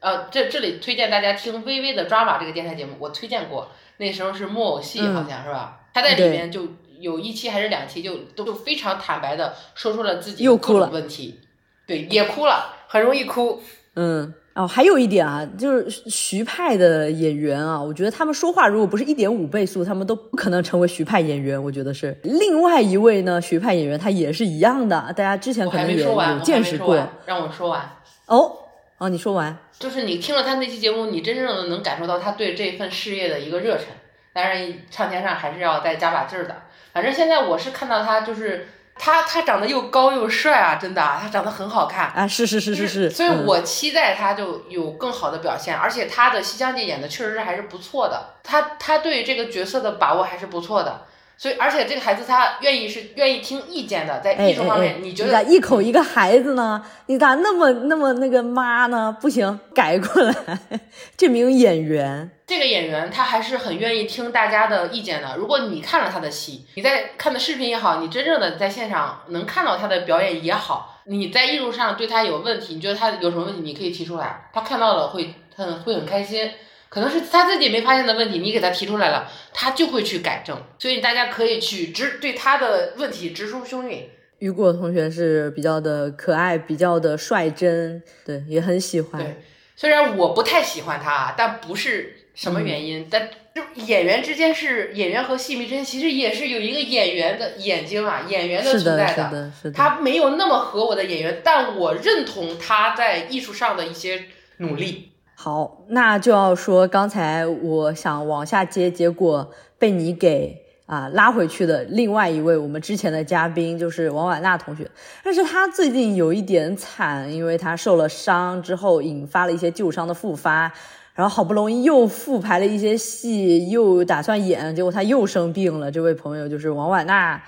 [0.00, 3.68] 呃，这这里推荐大家听微微的抓马这个电台节目，我推荐过。
[3.96, 5.80] 那时候是木偶戏，好像是吧？
[5.92, 6.68] 他在里面就
[7.00, 11.38] 有一期还是两期，就都非常坦白的说出了自己各种问题，
[11.86, 13.62] 对，也哭了，很容易哭。
[13.94, 21.62] 嗯，哦，还有一点啊，就是徐派的演员啊，我觉得他们说话如果不是一点五倍速，他们都不可能成为徐派演员。
[21.62, 26.96] 我觉得是另外一位呢，徐派演员他也是一样的，大家之前可能也有见识过。
[27.26, 27.96] 让我说完。
[28.26, 28.56] 哦。
[28.98, 33.86] 哦，你说完，就是你听了他那期节目，你真正的能感受到他对这份事业的一个热忱。
[34.32, 36.62] 当然，唱片上还是要再加把劲儿的。
[36.92, 43.10] 反正现在我是看到他，就是他，他长得又高又帅啊，真的，啊他长得很好看啊，是是是是是。
[43.10, 51.02] 所以我期待他就有更好的表现，而且他的西厢记演的确实是还是不错的，他他对这个角色的把握还是不错的。
[51.40, 56.84] 所以，而且这个孩子他愿意是愿意听意见的，在艺术方面，你觉得咋一口一个孩子呢？
[57.06, 59.16] 你咋那么那么那个妈呢？
[59.20, 60.34] 不行，改过来。
[61.16, 65.36] 这名演员，这个演员他还是很愿意听大家的意见的。
[65.36, 76.50] 如果你看了他的戏，你在看的视频也好，你真正的在现场能看到他的表演也好，你在艺术上对他有问题，你觉得他有什么问题，你可以提出来，他看到了会很会很开心。
[76.88, 80.56] 可能是他自己没发现的问题，你给他提出来了，他就会去改正。
[80.78, 84.04] 所以大家可以去直对他的问题直抒胸臆。
[84.38, 89.20] 雨果同学是比较的可爱，比较的率真，对，也很喜欢。
[89.20, 89.36] 对，
[89.76, 93.06] 虽然我不太喜欢他，但不是什么原因。
[93.10, 99.12] 但就演员之间是演员和戏迷之间，其实也是有一个演员的眼睛啊，演员的存在的。
[99.12, 99.72] 是的，是的。
[99.72, 104.26] 他没有那么合我的演员，但我认同他在艺术上的一些
[104.58, 105.10] 努力。
[105.40, 114.90] 好，那就要说刚才我想往下接，结果被你给啊拉回去的另外一位我们之前的嘉宾就是王婉娜同学，
[115.22, 120.72] 但是她最近有一点惨，因为她受了伤之后引发了一些旧伤的复发，
[121.14, 125.88] 然后好不容易又复排了一些戏，又打算演，结果她又生病了。
[125.88, 127.40] 这位朋友就是王婉娜，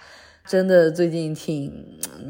[0.46, 1.72] 真的最近挺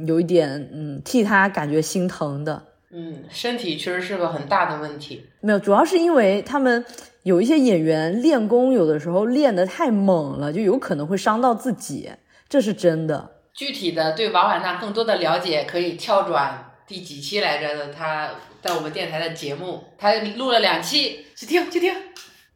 [0.06, 2.62] 有一点嗯替她感觉心疼的。
[2.92, 5.26] 嗯，身体确实是个很大的问题。
[5.40, 6.84] 没有，主要是因为他们
[7.22, 12.10] 有一些演员练功，有的时候练得太猛了，就有可能会伤到自己，
[12.48, 13.30] 这是真的。
[13.54, 17.92] 具体的对王婉娜更多的了解，可以跳转第几期来着的？
[17.92, 18.30] 他
[18.60, 21.94] 在我们电台的节目，他录了两期，去听去听。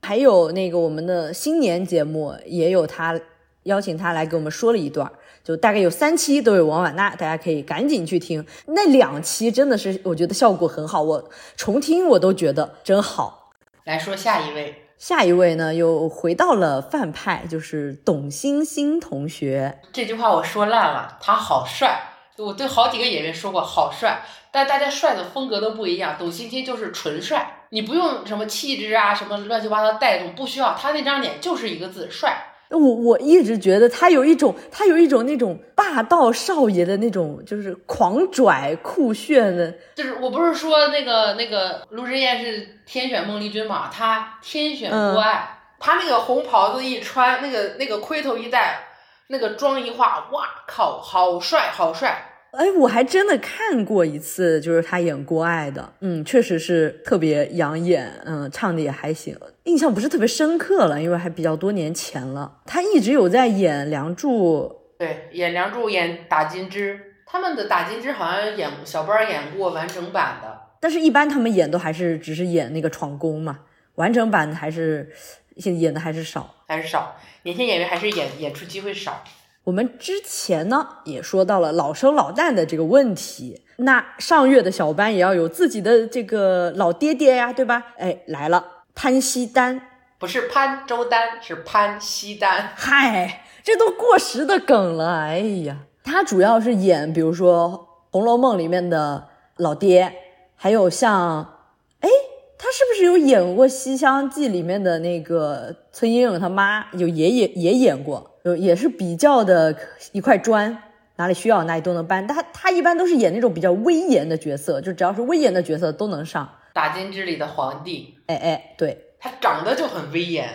[0.03, 3.19] 还有那个我们的新年节目，也有他
[3.63, 5.11] 邀请他来给我们说了一段。
[5.45, 8.45] 就大概有三期都有王婉娜，大家可以赶紧去听。
[8.67, 13.53] 那两期真的是我觉得效果很好，我重听我都觉得真好。
[13.85, 19.81] 来说下一位，下一位呢又回到了范派，就是董欣欣同学。
[19.93, 22.01] 这句话我说烂了，他好帅，
[22.39, 26.17] 我对好几个演员说过好帅，但大家帅的风格都不一样。
[26.19, 32.54] 董欣欣就是纯帅，你不用什么气质啊，什么乱七八糟带动，不需要，他那张脸就是一个字帅。
[32.71, 39.73] 我我一直觉得他有一种，他有一种那种霸道少爷的那种，就是狂拽酷炫的。
[39.95, 48.89] 就是我不是说那个那个卢志燕是天选孟丽君嘛，他天选郭艾，他那个红袍子一穿，那个那个盔头一戴，
[49.29, 52.31] 那个妆一化，哇靠，好帅好帅！
[52.53, 62.61] 哎，我还真的看过一次，就是他演郭艾的，嗯，确实是特别养眼，嗯，唱的也还行，印象不是特别深刻了，因为还比较多年前了。
[62.67, 73.61] 他一直有在演《梁祝》，对，演《梁祝》，演打金枝，他们的打金枝好像演小班演过完整版的，但是一般他们演都还是只是演那个闯宫嘛，
[73.95, 75.11] 完整版还是
[75.57, 79.25] 演的还是少，还是少，年轻演员还是演演出机会少。
[79.65, 87.95] 我们之前呢也说到了老生老旦的这个问题，那上月的小班也要有自己的这个老爹爹呀，对吧？
[87.97, 88.63] 哎，来了，
[88.95, 89.81] 潘西丹，
[90.19, 92.73] 不是潘周丹，是潘西丹。
[92.77, 95.21] 嗨，这都过时的梗了。
[95.21, 97.71] 哎呀，他主要是演，比如说
[98.13, 100.15] 《红楼梦》里面的老爹，
[100.55, 101.59] 还有像，
[102.01, 102.09] 哎，
[102.57, 106.87] 他是不是有演过《西厢记》里面的那个崔莺莺他妈？
[106.93, 108.31] 有也也也演过。
[108.45, 109.75] 有也是比较的
[110.13, 110.83] 一块砖，
[111.17, 112.27] 哪里需要哪里都能搬。
[112.27, 116.49] 他他一般都是演那种比较威严的角色，就只要是威严的角色都能上。
[116.75, 120.49] 打金之里的皇帝，哎哎，对他长得就很威严，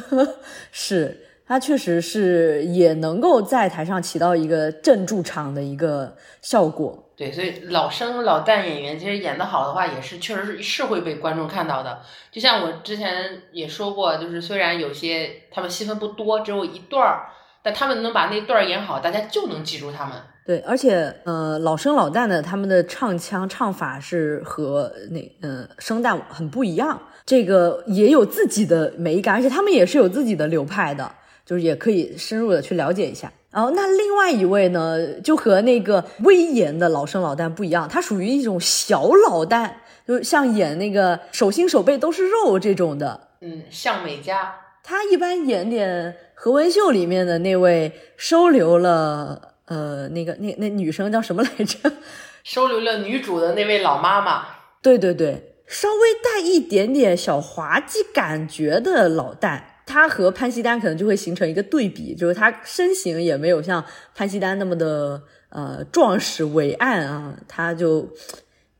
[0.72, 7.02] 是他确实是也能够在台上起到一个镇住场的一个效果。
[7.16, 12.02] 对，所以老生老旦演员其实演得好的话，也是确实是是会被观众看到的。
[12.30, 17.30] 就像我之前也说过，就是虽然有些他们戏份不多，只有一段儿，
[17.62, 20.14] 但他们能把那段儿演好，大家就能记住他们。
[20.46, 31.10] 对，而且呃，老生老旦的他们的唱腔唱法是和那呃生旦很不一样，这个也有自己的美感，而且他们也是有自己的流派的，
[31.44, 33.32] 就是也可以深入的去了解一下。
[33.50, 39.68] 然后那另外一位呢，就和那个威严的老生老旦不一样，他属于一种小老旦，
[40.06, 43.28] 就像演那个手心手背都是肉这种的。
[43.40, 51.92] 嗯，向美嘉，他一般演点何文秀里面的那位收留了呃那个那那女生叫什么来着？
[52.42, 54.46] 收留了女主的那位老妈妈。
[54.80, 59.62] 对对对，稍微带一点点小滑稽感觉的老旦。
[59.84, 68.08] 他和潘西丹可能就会形成一个对比，就是他身形也没有像潘西丹那么的呃壮实伟岸啊，他就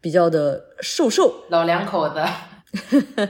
[0.01, 2.21] 比较的瘦瘦老两口子。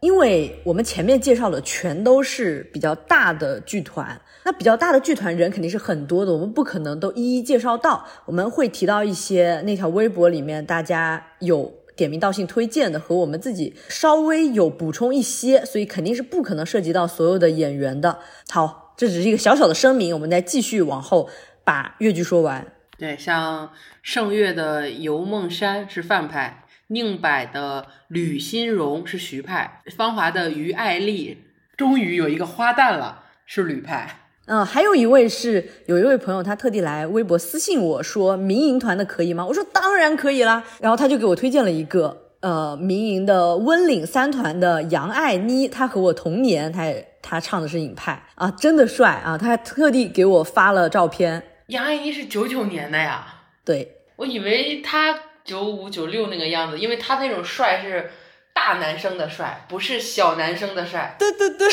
[0.00, 11.74] 因为我们前面介绍的全都是比较大的剧团，那比较大的剧团人肯定是很多的，我们不可能都一一介绍到，我们会提到一些那条微博里面大家有。
[11.98, 18.20] 点名道姓推荐的和我们自己稍微有补充一些，所以肯定是不可能涉及到所有的演员的。
[18.50, 21.28] 好，这只是一个小小的声明，我们再继续往后
[21.64, 22.64] 把越剧说完。
[22.96, 31.44] 对，像盛月的游梦山是范派，宁柏的吕新荣是徐派，芳华的于爱丽
[31.76, 34.20] 终于有一个花旦了，是吕派。
[34.46, 39.44] 嗯，还有一位是有一位朋友，他特地来微博私信我说民营团的可以吗？
[39.44, 40.64] 我说当然可以啦。
[40.80, 49.36] 然后他就给我推荐了一个呃民营的温岭三团的杨爱妮，她和我同年，她她唱的是影派啊，真的帅啊！
[49.36, 51.42] 他还特地给我发了照片。
[51.66, 53.26] 杨爱妮是九九年的呀？
[53.62, 55.14] 对，我以为他
[55.48, 58.10] 九五九六那个样子，因为他那种帅是
[58.52, 61.16] 大男生的帅，不是小男生的帅。
[61.18, 61.66] 对对对。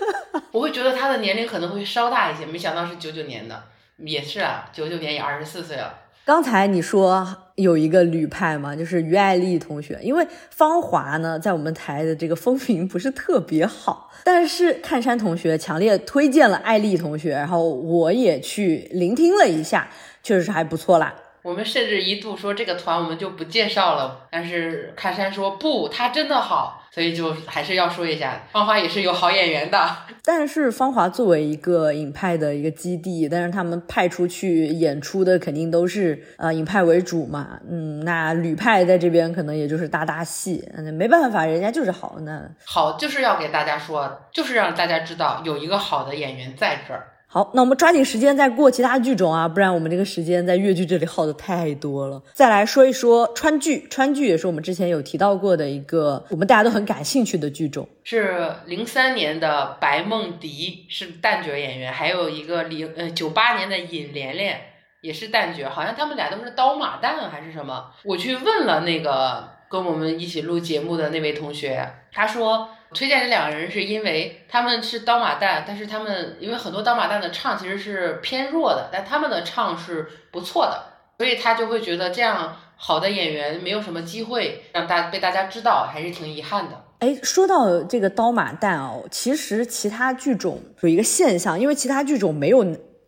[0.52, 3.62] 我会觉得他的年龄可能会稍大一些，没想到是九九年的，
[3.98, 5.94] 也是啊，九九年也二十四岁了。
[6.24, 19.90] 刚才你说有一个吕派嘛，就是于爱丽同学，因为芳华呢在我们台的这个风评不是特别好，但是看山同学强烈推荐了爱丽同学，然后我也去聆听了一下，
[20.22, 21.14] 确实是还不错啦。
[21.42, 29.96] 我们甚至一度说这个团我们就不介绍了，但是看山说不，他真的好，所以就还是要说一下，芳华也是有好演员的。
[30.22, 47.06] 但是芳华作为一个影派的一个基地，但是他们派出去演出的肯定都是呃影派为主嘛，嗯，那吕派在这边可能也就是搭搭戏，那没办法，人家就是好，那好就是要给大家说，就是让大家知道有一个好的演员在这儿。
[47.32, 52.20] 好，那我们抓紧时间再过其他剧种啊，不然我们这个时间在粤剧这里耗的太多了。
[52.32, 57.88] 再来说一说川剧，川剧也是我们之前有提到过的一个我们大家都很感兴趣的剧种。
[58.02, 64.60] 是零三年的白梦迪是旦角演员，还有一个零呃九八年的尹莲莲
[65.00, 67.92] 也是旦角，好像他们俩都是刀马旦还是什么。
[68.02, 80.82] 我去问了那个跟我们一起录节目的那位同学，他说推荐这两个人是因为他们是刀马旦，但是他们因为很多刀马旦的唱其实是偏弱的，但他们的唱是不错的，
[81.18, 86.84] 所以他就会觉得这样好的演员没有什么机会让大被大家知道，还是挺遗憾的。
[86.98, 92.66] 哎，说到这个刀马旦哦，其实其他剧种有一个现象，因为其他剧种没有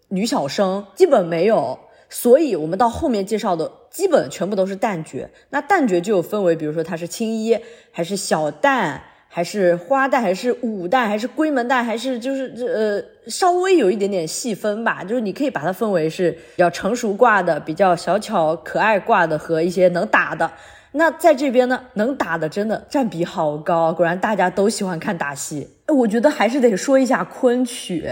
[0.08, 1.78] 女小生，基本没有，
[2.08, 5.28] 所以我们到后面介绍的基本全部都是旦角。
[5.50, 7.58] 那旦角就有分为，比如说他是青衣，
[7.90, 8.98] 还是小旦，
[9.34, 20.52] 还是花旦，还是武旦，还是闺门旦，还是就是这呃稍微有一点点细分吧，就是你可以把它分为是比较成熟挂的、比较小巧可爱挂的和一些能打的。
[20.92, 25.66] 那在这边呢，能打的真的占比好高，果然大家都喜欢看打戏。
[25.88, 28.06] 我觉得还是得说一下昆曲，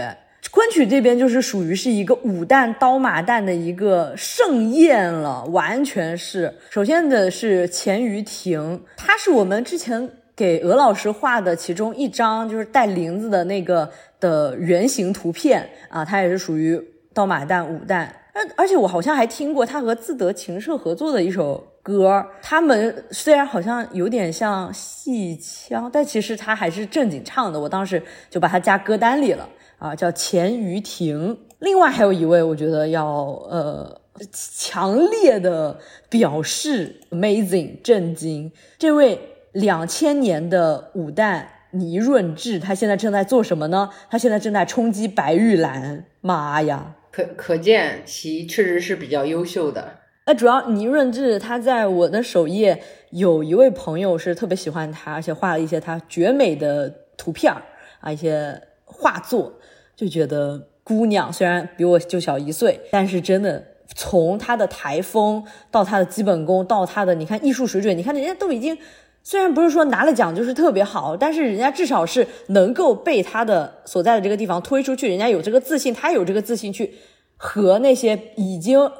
[0.49, 6.51] 昆曲这边就是属于是一个武旦刀马旦的一个盛宴了，完全是。
[6.71, 16.81] 首先的是钱于亭，他是我们之前给鹅老师画的其中一张，就是带林子的那个的原型图片啊，它也是属于
[17.13, 18.07] 刀马旦五旦。
[18.33, 21.67] 而而且我好像还听过他和自得琴社合作的一首。
[21.83, 27.59] 歌，他们虽然好像有点像戏腔，但其实他还是正经唱的。
[27.59, 31.35] 我当时就把它加歌单里了啊，叫钱于婷。
[31.57, 33.05] 另外还有一位，我觉得要
[33.49, 33.99] 呃
[34.31, 35.75] 强烈的
[36.07, 39.19] 表示 amazing 震惊，这位
[39.53, 43.89] 两千年的武旦倪润智，他现在正在做什么呢？
[44.09, 46.05] 他现在正在冲击白玉兰。
[46.21, 49.99] 妈呀，可可见其确实是比较优秀的。
[50.27, 57.51] 那主要倪润智他在我的首页有一位朋友是特别喜欢他，而且画了一些他绝美的图片
[57.99, 59.51] 啊，一些画作，
[59.95, 68.77] 就觉得姑娘虽然比我就小一岁，但是真的从他的台风到他的基本功到他的你看艺术水准，你看人家都已经
[69.23, 76.93] 虽然不是说拿了奖就是特别好，但是人家至少是能够被他的所在的这个地方推出去，人家有这个自信，他有这个自信去
[77.37, 78.91] 和那些已经。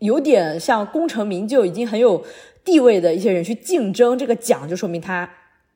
[0.00, 2.24] 有点像功成名就、已经很有
[2.64, 5.28] 地位的一些人去竞争这个奖，就说明他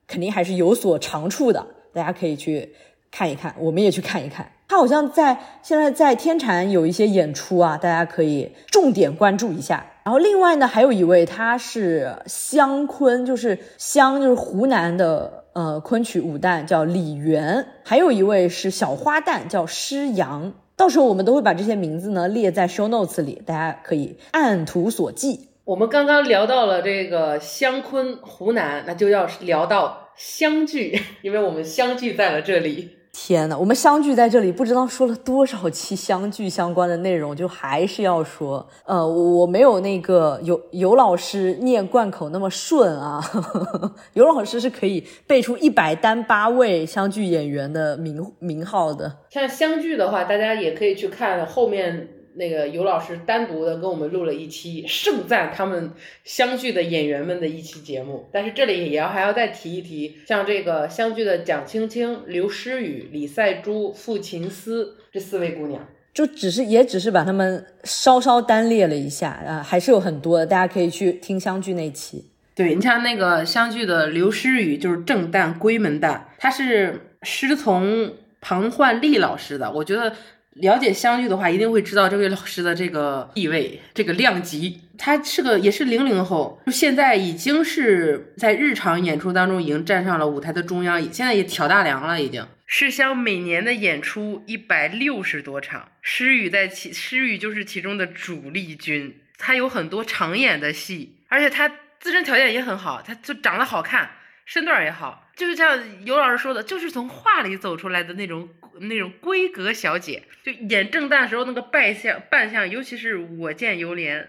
[0.07, 1.67] 肯定还是有所长处的。
[1.93, 2.73] 大家可以去
[3.11, 4.51] 看一看，我们也去看一看。
[4.67, 9.85] 他好像在现在在天蟾有一些演出啊，大家可以重点关注一下。
[10.05, 17.67] 然后另外呢，还有一位他是湘昆，就是湘就是湖南的呃昆曲武旦，叫李元。
[17.83, 20.53] 还有一位是小花旦，叫施阳。
[20.77, 25.49] 到时候我们都会把这些名字呢列在 show notes 里，大家可以按图索骥。
[25.65, 32.99] 我们刚刚聊到了这个湘昆湖南，那就要聊到湘剧，因为我们相聚在了这里。
[33.17, 43.23] 天呐，我们相聚在这里，不知道说了多少期相聚相关的内容，就还是要说，呃，我没有那个尤尤老师念贯口那么顺啊。
[44.15, 49.21] 尤老师是可以背出一百单八位相聚演员的名名号的。
[49.31, 52.09] 像相聚的话，大家也可以去看后面。
[52.37, 55.93] 那个尤老师单独的跟我们录了一期盛赞他们
[56.25, 72.25] 相聚的演员们的一期节目，但是这里也要还要再提一提，像这个相聚的蒋青青、刘诗雨、李赛珠、傅琴思这四位姑娘，就只是也只是把他们稍稍单列了一下啊，还是有很多的，大家可以去听相聚那期。
[72.57, 80.13] 对你像那个相聚的刘诗雨，就是正旦闺门旦，她是师从庞焕丽老师的，我觉得。
[80.55, 84.81] 了解相聚的话，一定会知道这位老师的这个地位、这个量级。
[84.97, 92.47] 他是个也是零零后，就现在已经是在日常演出当中已经站上了舞台的中央，现在也挑大梁了，已经。
[92.67, 99.17] 诗香每年的演出一百六十多场，诗雨在其诗雨就是其中的主力军。
[99.37, 104.09] 他有很多常演的戏，而且他自身条件也很好，他就长得好看，
[104.47, 108.49] 身段也好，就是像尤老师说的，就是从画里走出来的那种。
[108.81, 114.27] 那种闺阁小姐，就演正旦时候那个扮相扮相，尤其是我见犹怜，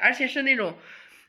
[0.00, 0.74] 而且是那种，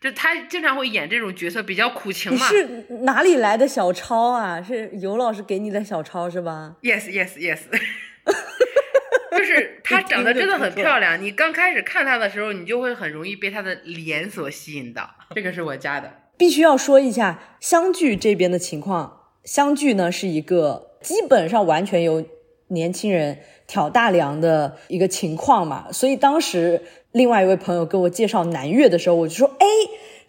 [0.01, 2.47] 就她经常会演这种角色，比较苦情嘛。
[2.47, 4.62] 是哪里来的小抄啊？
[4.62, 7.62] 是尤老师给你的小抄是吧？Yes, yes, yes。
[9.36, 15.10] 就是她长得真的很漂亮，你刚开始看她的时候，你就会很容易被她的脸所吸引到。
[15.34, 19.32] 这个是我家的，必须要说一下湘剧这边的情况。
[19.43, 22.26] 湘剧呢是一个基本上完全由
[22.74, 29.65] 年轻人挑大梁的一个情况嘛，所以当时另外一位朋友给我介绍南越的时候，我就说：“哎，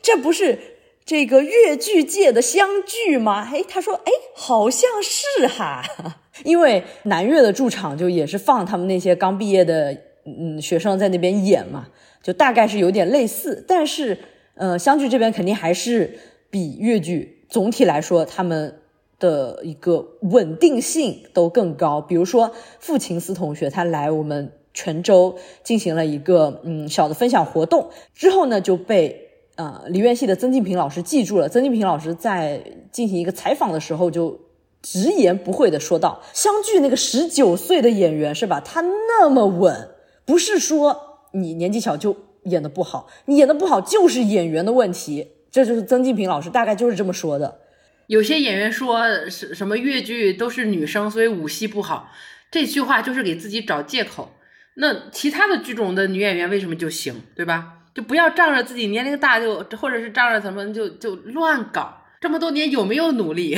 [0.03, 0.59] 这不是
[1.05, 5.83] 这个越剧界的湘剧吗？”哎，他说：“哎，好像是哈，
[6.45, 11.89] 因为南越的驻场就也是放他们那些刚毕业的嗯学生在那边演嘛，
[12.23, 14.19] 就大概是有点类似，但是
[14.55, 16.19] 呃，湘剧这边肯定还是
[16.51, 18.81] 比粤剧总体来说他们
[19.25, 22.01] 的一个稳定性都更高。
[22.01, 31.49] 比如说傅琴思同学，他来我们泉州进行了一个嗯小的分享活动之后呢，就被呃梨园戏的曾静平老师记住了。
[31.49, 32.63] 曾静平老师在
[32.93, 34.39] 进行一个采访的时候就。
[34.87, 38.61] 直言不讳的说道：“湘剧那个十九岁的演员是吧？
[38.61, 39.89] 他那么稳，
[40.27, 40.95] 不是说
[41.33, 45.29] 你年纪小就演的不好，你演的不好就是演员的问题。
[45.51, 47.61] 这就是曾静平老师大概就是这么说的。
[48.07, 52.11] 有些演员说什什么越剧都是女生，所以武戏不好，
[52.51, 54.37] 这句话就是给自己找借口。
[54.77, 57.73] 那其他的剧种的女演员为什么就行，对吧？
[57.95, 61.97] 就不要仗着自己年龄大就，或者是仗着什么就就乱搞。
[62.21, 63.57] 这么多年有没有努力？”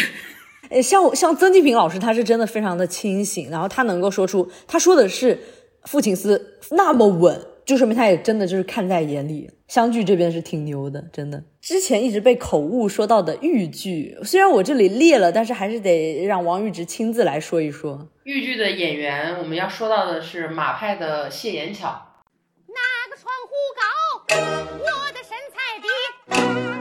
[0.68, 5.38] 诶， 像像曾纪平老师，他是真的非常的清醒，然后他能够说出他说的是
[5.84, 9.50] 父亲思那么稳，就说明他也真的就是看在眼里。
[9.68, 11.42] 湘剧这边是挺牛的，真的。
[11.60, 19.36] 之前一直被口误说到的豫剧，虽然我这里列了，但是还是得让王玉直亲自来说一说豫剧的演员。
[19.38, 21.88] 我们要说到的是马派的谢延巧。
[22.68, 23.84] 哪个窗户高，
[24.78, 26.75] 我的身材低，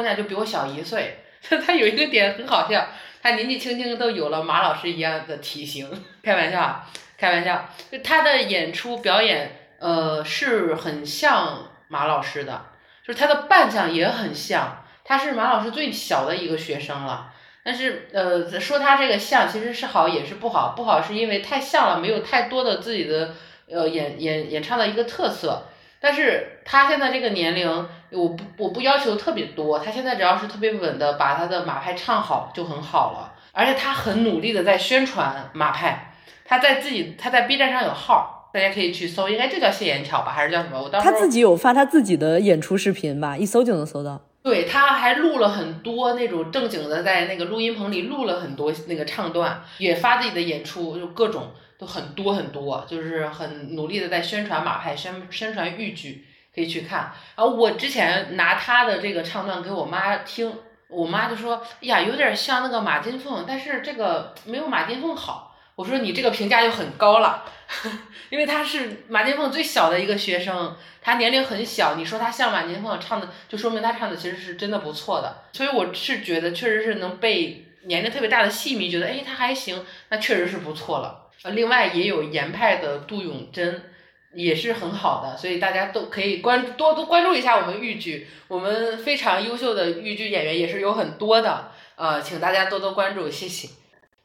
[0.00, 1.18] 姑娘就比我小一岁，
[1.66, 2.86] 她有一个点很好笑，
[3.22, 5.90] 她年纪轻轻都有了马老师一样的体型，
[6.22, 6.82] 开玩笑，
[7.18, 12.64] 开玩笑，就她的演出表演，呃，是很像马老师的，
[13.06, 17.30] 就是她的扮相也很像，她是马老师最小的一个学生了，
[17.62, 23.34] 但是呃，说她这个像其实是好也是不好，不好是因为太像了，没有太多的自己的
[23.70, 25.66] 呃演演演唱的一个特色。
[26.02, 36.12] 但是他现在这个年龄，我不我不要求特别多，他现在只要是特别稳的把他的马派唱好就很好了，而且他很努力的在宣传马派，
[36.44, 40.82] 他在自己他在 B 站上有号，大家可以去搜，应该就叫谢延巧吧，还是叫什么？
[40.82, 44.20] 我当时他自己有发他自己的演出视频吧，一搜就能搜到。
[44.42, 56.24] 对，他还录了很多那种正经的，在那个录音棚里录了很多那个唱段，也发自己的演出，就各种都很多很多，就是很努力的在宣传马派，宣宣传豫剧，
[56.54, 57.12] 可以去看。
[57.36, 60.52] 然后我之前拿他的这个唱段给我妈听，
[60.88, 67.44] 我妈就说：“哎呀，有点像那个马金凤，但是这个没有马金凤好。”我说：“你这个评价就很高了，
[68.28, 75.44] 因为他是马金凤最小的一个学生。”他年龄很小，你说他像马金凤唱的，就说明他唱的其实是真的不错的。
[75.52, 81.30] 所以我是觉得，确实是能被年龄特别大的戏迷觉得，哎，他还行，那确实是不错了。
[81.44, 83.89] 呃，另外也有严派的杜永贞，
[84.34, 93.68] 也是很好的，所以大家都可以关多多关注一下我们豫剧，我们非常优秀的豫剧演员也是有很多的，呃，请大家多多关注，谢谢。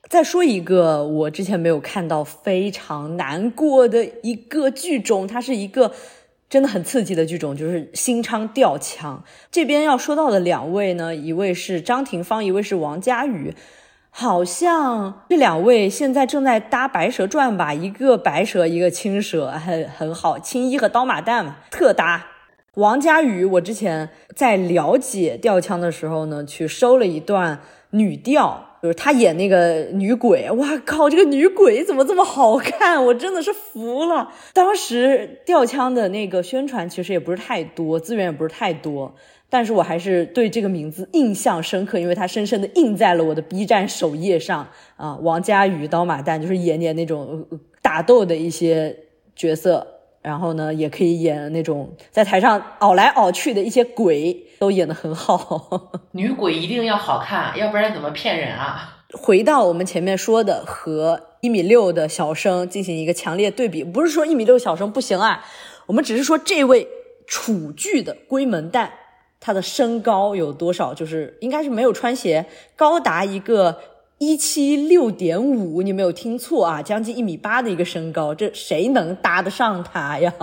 [0.09, 5.91] 再说一个我之前没有看到非常难过的一个剧种，它是一个。
[6.47, 9.21] 真的很刺激的剧种就是新昌吊枪。
[9.51, 13.53] 这边要说到的两位呢，一位是张廷芳，一位是王佳宇。
[14.18, 17.74] 好像这两位现在正在搭《白蛇传》吧？
[17.74, 20.39] 一个白蛇，一个青蛇，很很好。
[20.39, 22.26] 青衣和刀马旦嘛，特搭。
[22.76, 27.59] 王佳宇，我之前在了解吊腔的时候呢，去收了一段
[27.89, 28.70] 女调。
[28.82, 31.09] 就是她演那个女鬼，哇靠！
[31.09, 33.03] 这个女鬼怎么这么好看？
[33.03, 34.32] 我真的是服了。
[34.53, 39.13] 当时吊腔的那个宣传其实也不是太多，资源也不是太多，
[39.55, 45.15] 但是我还是对这个名字印象深刻，因为它深深的印在了我的 B 站首页上啊。
[45.21, 47.47] 王佳宇刀马旦就是演演那种
[47.81, 48.97] 打斗的一些
[49.33, 49.87] 角色。
[50.21, 55.91] 然后呢，也可以演那种在台上熬来熬去的一些鬼， 都演得很好。
[56.11, 59.05] 女鬼一定要好看，要不然怎么骗人啊？
[59.13, 65.45] 回到我们前面说的，和一米六的小生进行一个强烈对比，不是说一米六小生不行啊，
[65.85, 66.87] 我们只是说这位
[67.27, 68.89] 楚剧的闺门旦，
[69.45, 70.93] 他的身高有多少？
[70.93, 73.79] 就是应该是没有穿鞋，高达一个。
[74.17, 80.33] 一七六点五，你没有听错啊，将近一米八的一个身高，这谁能搭得上他呀？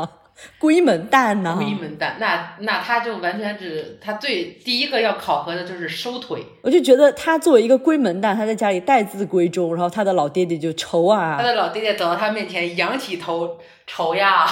[0.61, 1.59] 闺门旦呢？
[1.59, 11.43] 闺门旦，那那他就完全只他最第一个要考核的就是收腿，我就觉得他作为一个闺门旦，他在家里待字闺中，然后他的老爹爹就愁啊他啊。
[11.43, 14.47] 的老爹爹走到他面前，仰起头愁呀，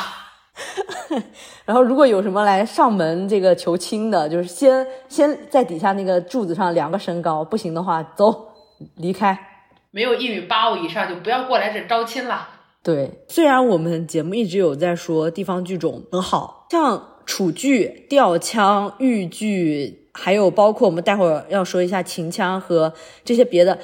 [1.65, 8.49] 然后如果有什么来上门这个求亲的，就是先先在底下那个柱子上量个身高，不行的话走
[8.97, 9.39] 离开。
[9.91, 12.49] 没有一米八五以上就不要过来这招亲了。
[12.83, 22.95] 对，虽然我们节目一直有在说地方剧种很好，像楚剧、吊腔、豫剧，还有包括我们待会儿要说一下秦腔和
[23.25, 23.79] 这些别的，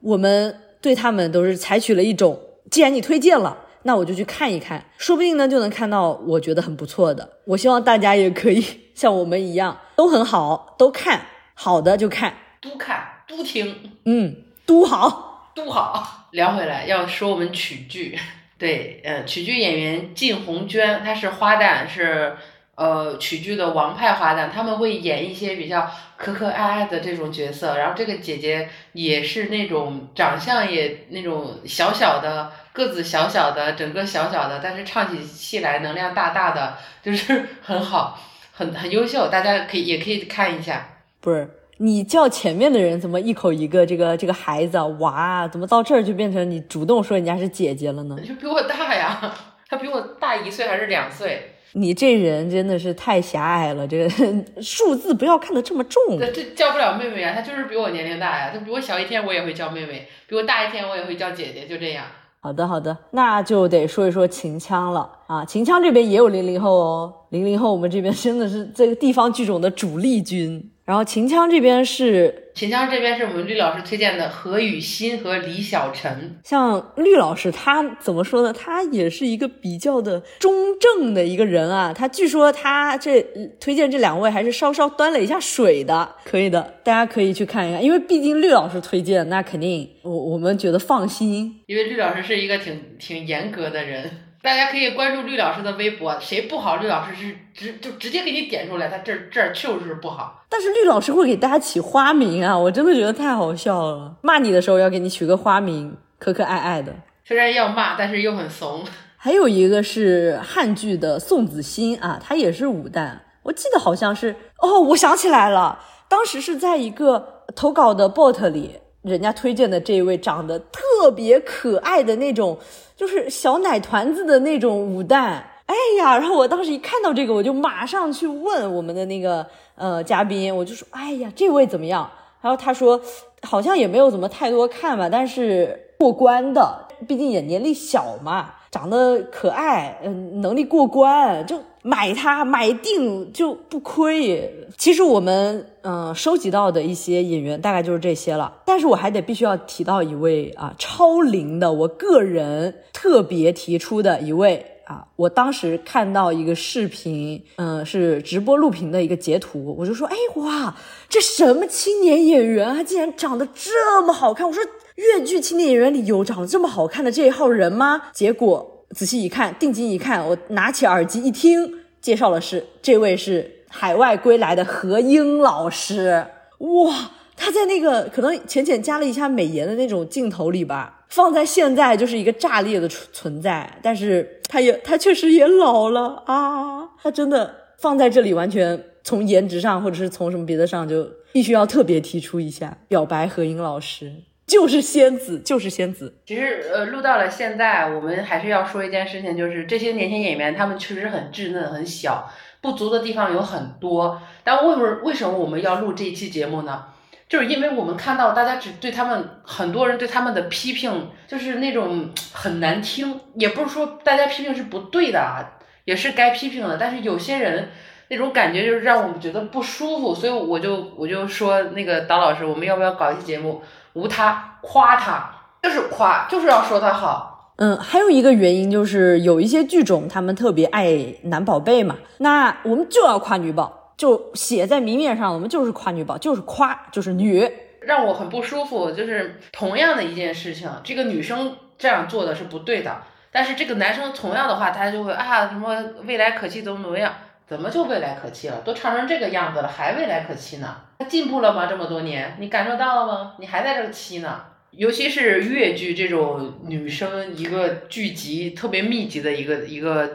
[0.00, 7.38] 我们对他们都是采取了一种，既然你推荐了，那我就去看一看，说不定呢就能看到我觉得很不错的。
[7.44, 8.64] 我希望大家也可以
[8.94, 16.28] 像我们一样，都很好，都看好的就看，都看都听嗯，都好， 都好。
[16.32, 18.18] 聊回来要说我们曲剧，
[18.58, 22.36] 对，呃，曲剧演员靳红娟，她是花旦，是
[22.78, 27.76] 呃曲剧的王派花旦，他们会演一些比较可可爱爱的这种角色。
[27.76, 38.16] 然后这个姐姐也是那种长相也那种小小的，个子小小的，整个小小的，但是唱起戏来能量大大的，就是 很好，
[38.52, 40.88] 很很优秀，大家可以也可以看一下。
[41.20, 48.16] 不是你叫前面的人怎么一口一个这个这个孩子啊娃啊，怎么到这儿就变成你主动说人家是姐姐了呢？
[48.20, 49.34] 就比我大呀，
[49.68, 51.54] 他比我大一岁还是两岁？
[51.72, 54.08] 你这人真的是太狭隘了，这个
[54.62, 56.18] 数字不要看得这么重。
[56.18, 62.04] 这这叫不了妹妹啊，她就是比我年龄大呀，她比我小一天我也会叫妹妹，比我大一天我也会叫姐姐，就这样。
[62.40, 70.70] 好的好的，那就得说一说秦腔了啊，秦腔这边也有零零后哦，零零后我们这边真的是这个地方剧种的主力军。
[70.88, 78.50] 然后秦腔这边是秦腔这边是我们绿老师推荐的何雨欣和李小晨，像绿老师，他怎么说呢？
[78.54, 81.92] 他也是一个比较的中正的一个人啊。
[81.92, 83.20] 他据说他这
[83.60, 87.84] 推荐这两位还是稍稍端了一下水的，可以的，大家可以去看一看。
[87.84, 91.60] 因为毕竟绿老师推荐，那肯定我我们觉得放心。
[91.66, 94.10] 因为绿老师是一个挺挺严格的人，
[94.40, 100.44] 大家可以关注绿老师的微博，谁不好，绿老师是直就直接给你点出来，他这这儿就是不好。
[100.48, 104.16] 但是绿老师会给大家起花名啊，我真的觉得太好笑了。
[104.22, 106.94] 骂你的时候要给你取个花名，可可爱爱的。
[107.24, 108.84] 虽然要骂，但是又很怂。
[109.20, 122.58] 还有一个是汉剧的宋子欣啊，她也是武旦，我记得好像是哦，我想起来了，当时是在一个投稿的 bot 里，人家推荐的这一位长得特别可爱的那种，
[122.96, 125.40] 就是小奶团子的那种武旦。
[125.66, 132.10] 哎呀，然后我当时一看到这个，我就马上去问我们的那个呃嘉宾，我就说，哎呀，这位怎么样？
[132.40, 132.98] 然后他说，
[133.42, 144.66] 好像也没有怎么太多看吧，但是过关的，毕竟也年龄小嘛，长得可爱，嗯、能力过关，就买它买定就不亏。
[144.76, 154.74] 其实我们嗯、呃收集到的一些演员大概就是这些了，但是我还得必须要提到一位啊超龄的，我个人特别提出的一位。
[154.88, 155.04] 啊！
[155.16, 160.74] 我当时看到一个视频，嗯、是直播录屏的一个截图，我就说，哎哇，
[161.10, 164.46] 这什么青年演员啊，竟然长得这么好看！
[164.46, 164.64] 我说，
[164.94, 168.00] 越剧青年演员里有长得这么好看的这一号人吗？
[168.14, 171.70] 结果仔细一看，定睛一看，我拿起耳机一听，
[172.00, 176.26] 介绍的是这位是海外归来的何英老师，
[176.58, 177.12] 哇！
[177.40, 194.12] 他在那个可能浅浅加了一下美颜的那种镜头里吧，放在现在就是一个炸裂的存存在，但是他也他确实也老了啊，他真的放在这里完全从颜值上或者是从什么别的上就必须要特别提出一下，表白何英老师
[194.48, 202.28] 就是仙子，就是仙子，其实，呃，录到了现在，我们还是要说一件事情，就是这些年轻演员他们确实很稚嫩、很小，
[202.62, 204.20] 不足的地方有很多。
[204.42, 206.86] 但为什么为什么我们要录这一期节目呢？
[207.28, 215.44] 就是因为我们看到大家只对他们很多人对他们的批评，就是那种很难听，也不是说大家批评是不对的啊，
[215.84, 216.78] 也是该批评的。
[216.78, 217.68] 但是有些人
[218.08, 223.60] 那种感觉就是让我们觉得不舒服，所以我就我就说那个导老师，我们要不要搞一期节目，
[223.94, 225.30] 无他夸他，
[225.62, 227.52] 就是夸，就是要说他好。
[227.56, 233.74] 嗯，还有一个原因就是有一些剧种他们特别爱男宝贝嘛，那我们就要夸女宝。
[233.96, 237.50] 就写在明面上，我们就是夸女宝，就是夸，就是女。
[237.80, 242.98] 让我很不舒服，就是同样的一件事情，这个女生这样做的是不对的，
[243.32, 245.74] 但是这个男生同样的话，他就会啊什么
[246.04, 247.12] 未来可期怎么怎么样，
[247.48, 248.60] 怎么就未来可期了？
[248.60, 250.76] 都唱成这个样子了，还未来可期呢？
[250.98, 251.64] 他进步了吗？
[251.66, 253.34] 这么多年，你感受到了吗？
[253.38, 254.44] 你还在这个期呢？
[254.72, 260.08] 尤其是越剧这种女生一个聚集特别密集的一个一个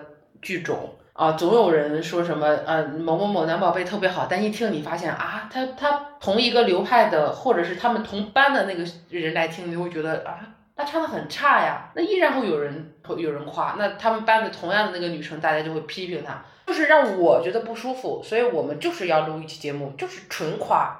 [0.43, 0.93] 剧种。
[1.13, 10.39] 啊，总有人说什么呃某某某男宝贝特别好，但一听你发现啊，他他同一个流派的，或者是他们同班的那个人来听，你会觉得啊，
[10.75, 20.99] 他唱的很差呀，那依然会有人会有人夸，那他们班的同样的那个女生，大家就会批评她，就是让我觉得不舒服，所以我们就是要录一期节目，就是纯夸。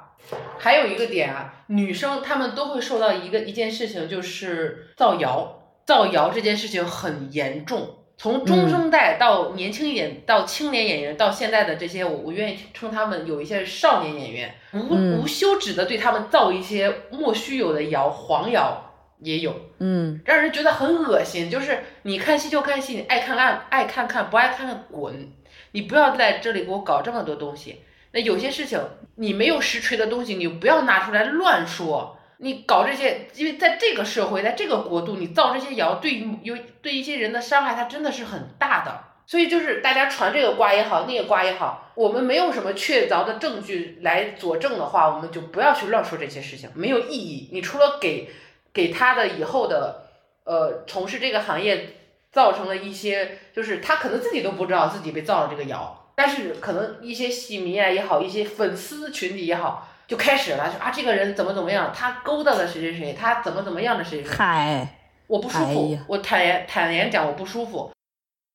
[0.57, 7.97] 还有一个点啊，女生她们都会受到一个一件事情，就是造谣，造谣这件事情很严重。
[8.15, 21.49] 从中生代到年轻一点，到青年演员，到现在的这些，我我愿意称他们有一些少年演员，无嗯无休止的对他们造一些莫须有的谣，黄谣也有，嗯让人觉得很恶心。
[21.49, 25.31] 就是你看戏就看戏，你爱看看爱看看，不爱看看滚，
[25.73, 27.81] 你不要在这里给我搞这么多东西。
[28.13, 28.79] 那有些事情
[29.15, 32.17] 你没有实锤的东西，你不要拿出来乱说。
[32.37, 38.99] 你搞这些，因为在这个社会，在这个国度，你造这些谣，对于有对一些人的伤害，它真的是很大的。
[39.25, 47.49] 所以就是大家传这个瓜也好，那个瓜也好，我们没有什么确凿的证据来佐证的话，我们就不要去乱说这些事情，没有意义。
[47.53, 48.29] 你除了给
[48.73, 50.09] 给他的以后的
[50.43, 51.95] 呃从事这个行业
[52.33, 67.91] 造成了一些，就是他可能自己都不知道自己被造了这个谣，但是可能一些戏迷啊也好，一些粉丝群体也好，就开始了，说啊这个人怎么怎么样，他勾搭了谁谁谁，他怎么怎么样的谁谁谁，嗨，我不舒服，哎我坦言坦言讲我不舒服。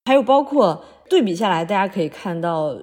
[0.06, 2.74] 还有包括对比下来，大家可以看到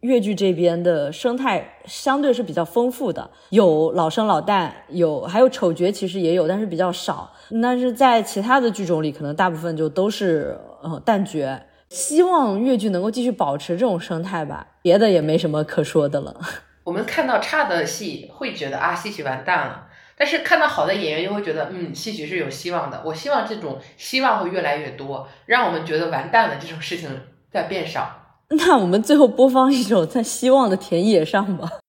[0.00, 7.32] 越剧这边的生态相对是比较丰富的，有老生老旦，有还有丑角，其实也有，但是比较少。
[7.62, 11.60] 但是在其他的剧种里，可能大部分就都是呃旦角。
[11.88, 16.38] 希望越剧能够继续保持这种生态吧，别的也没什么可说的了。
[16.84, 19.86] 我们看到差的戏会觉得啊戏曲完蛋了，
[20.16, 23.02] 但是看到好的演员又会觉得嗯戏曲是有希望的。
[23.04, 27.08] 我希望这种希望会越来越多，让我们觉得完蛋了这种事情
[27.50, 28.27] 在变少。
[28.56, 31.80] 那我们最后播放一首在希望的田野上吧。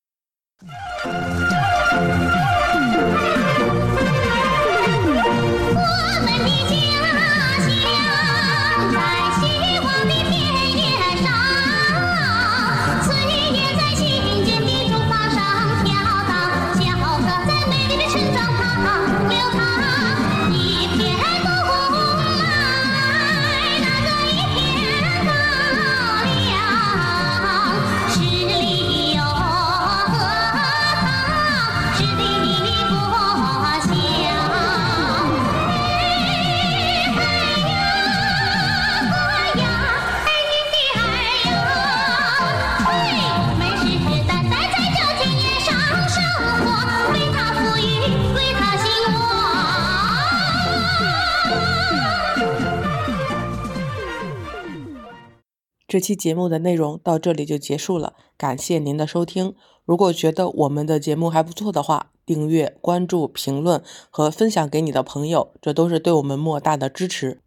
[55.89, 59.55] 这期节目的内容到这里就结束了，感谢您的收听。
[59.85, 63.81] 如果觉得我们的节目还不错的话，订阅、关注、评论
[64.11, 67.41] 和分享给你的朋友，这都是对我们莫大的支持。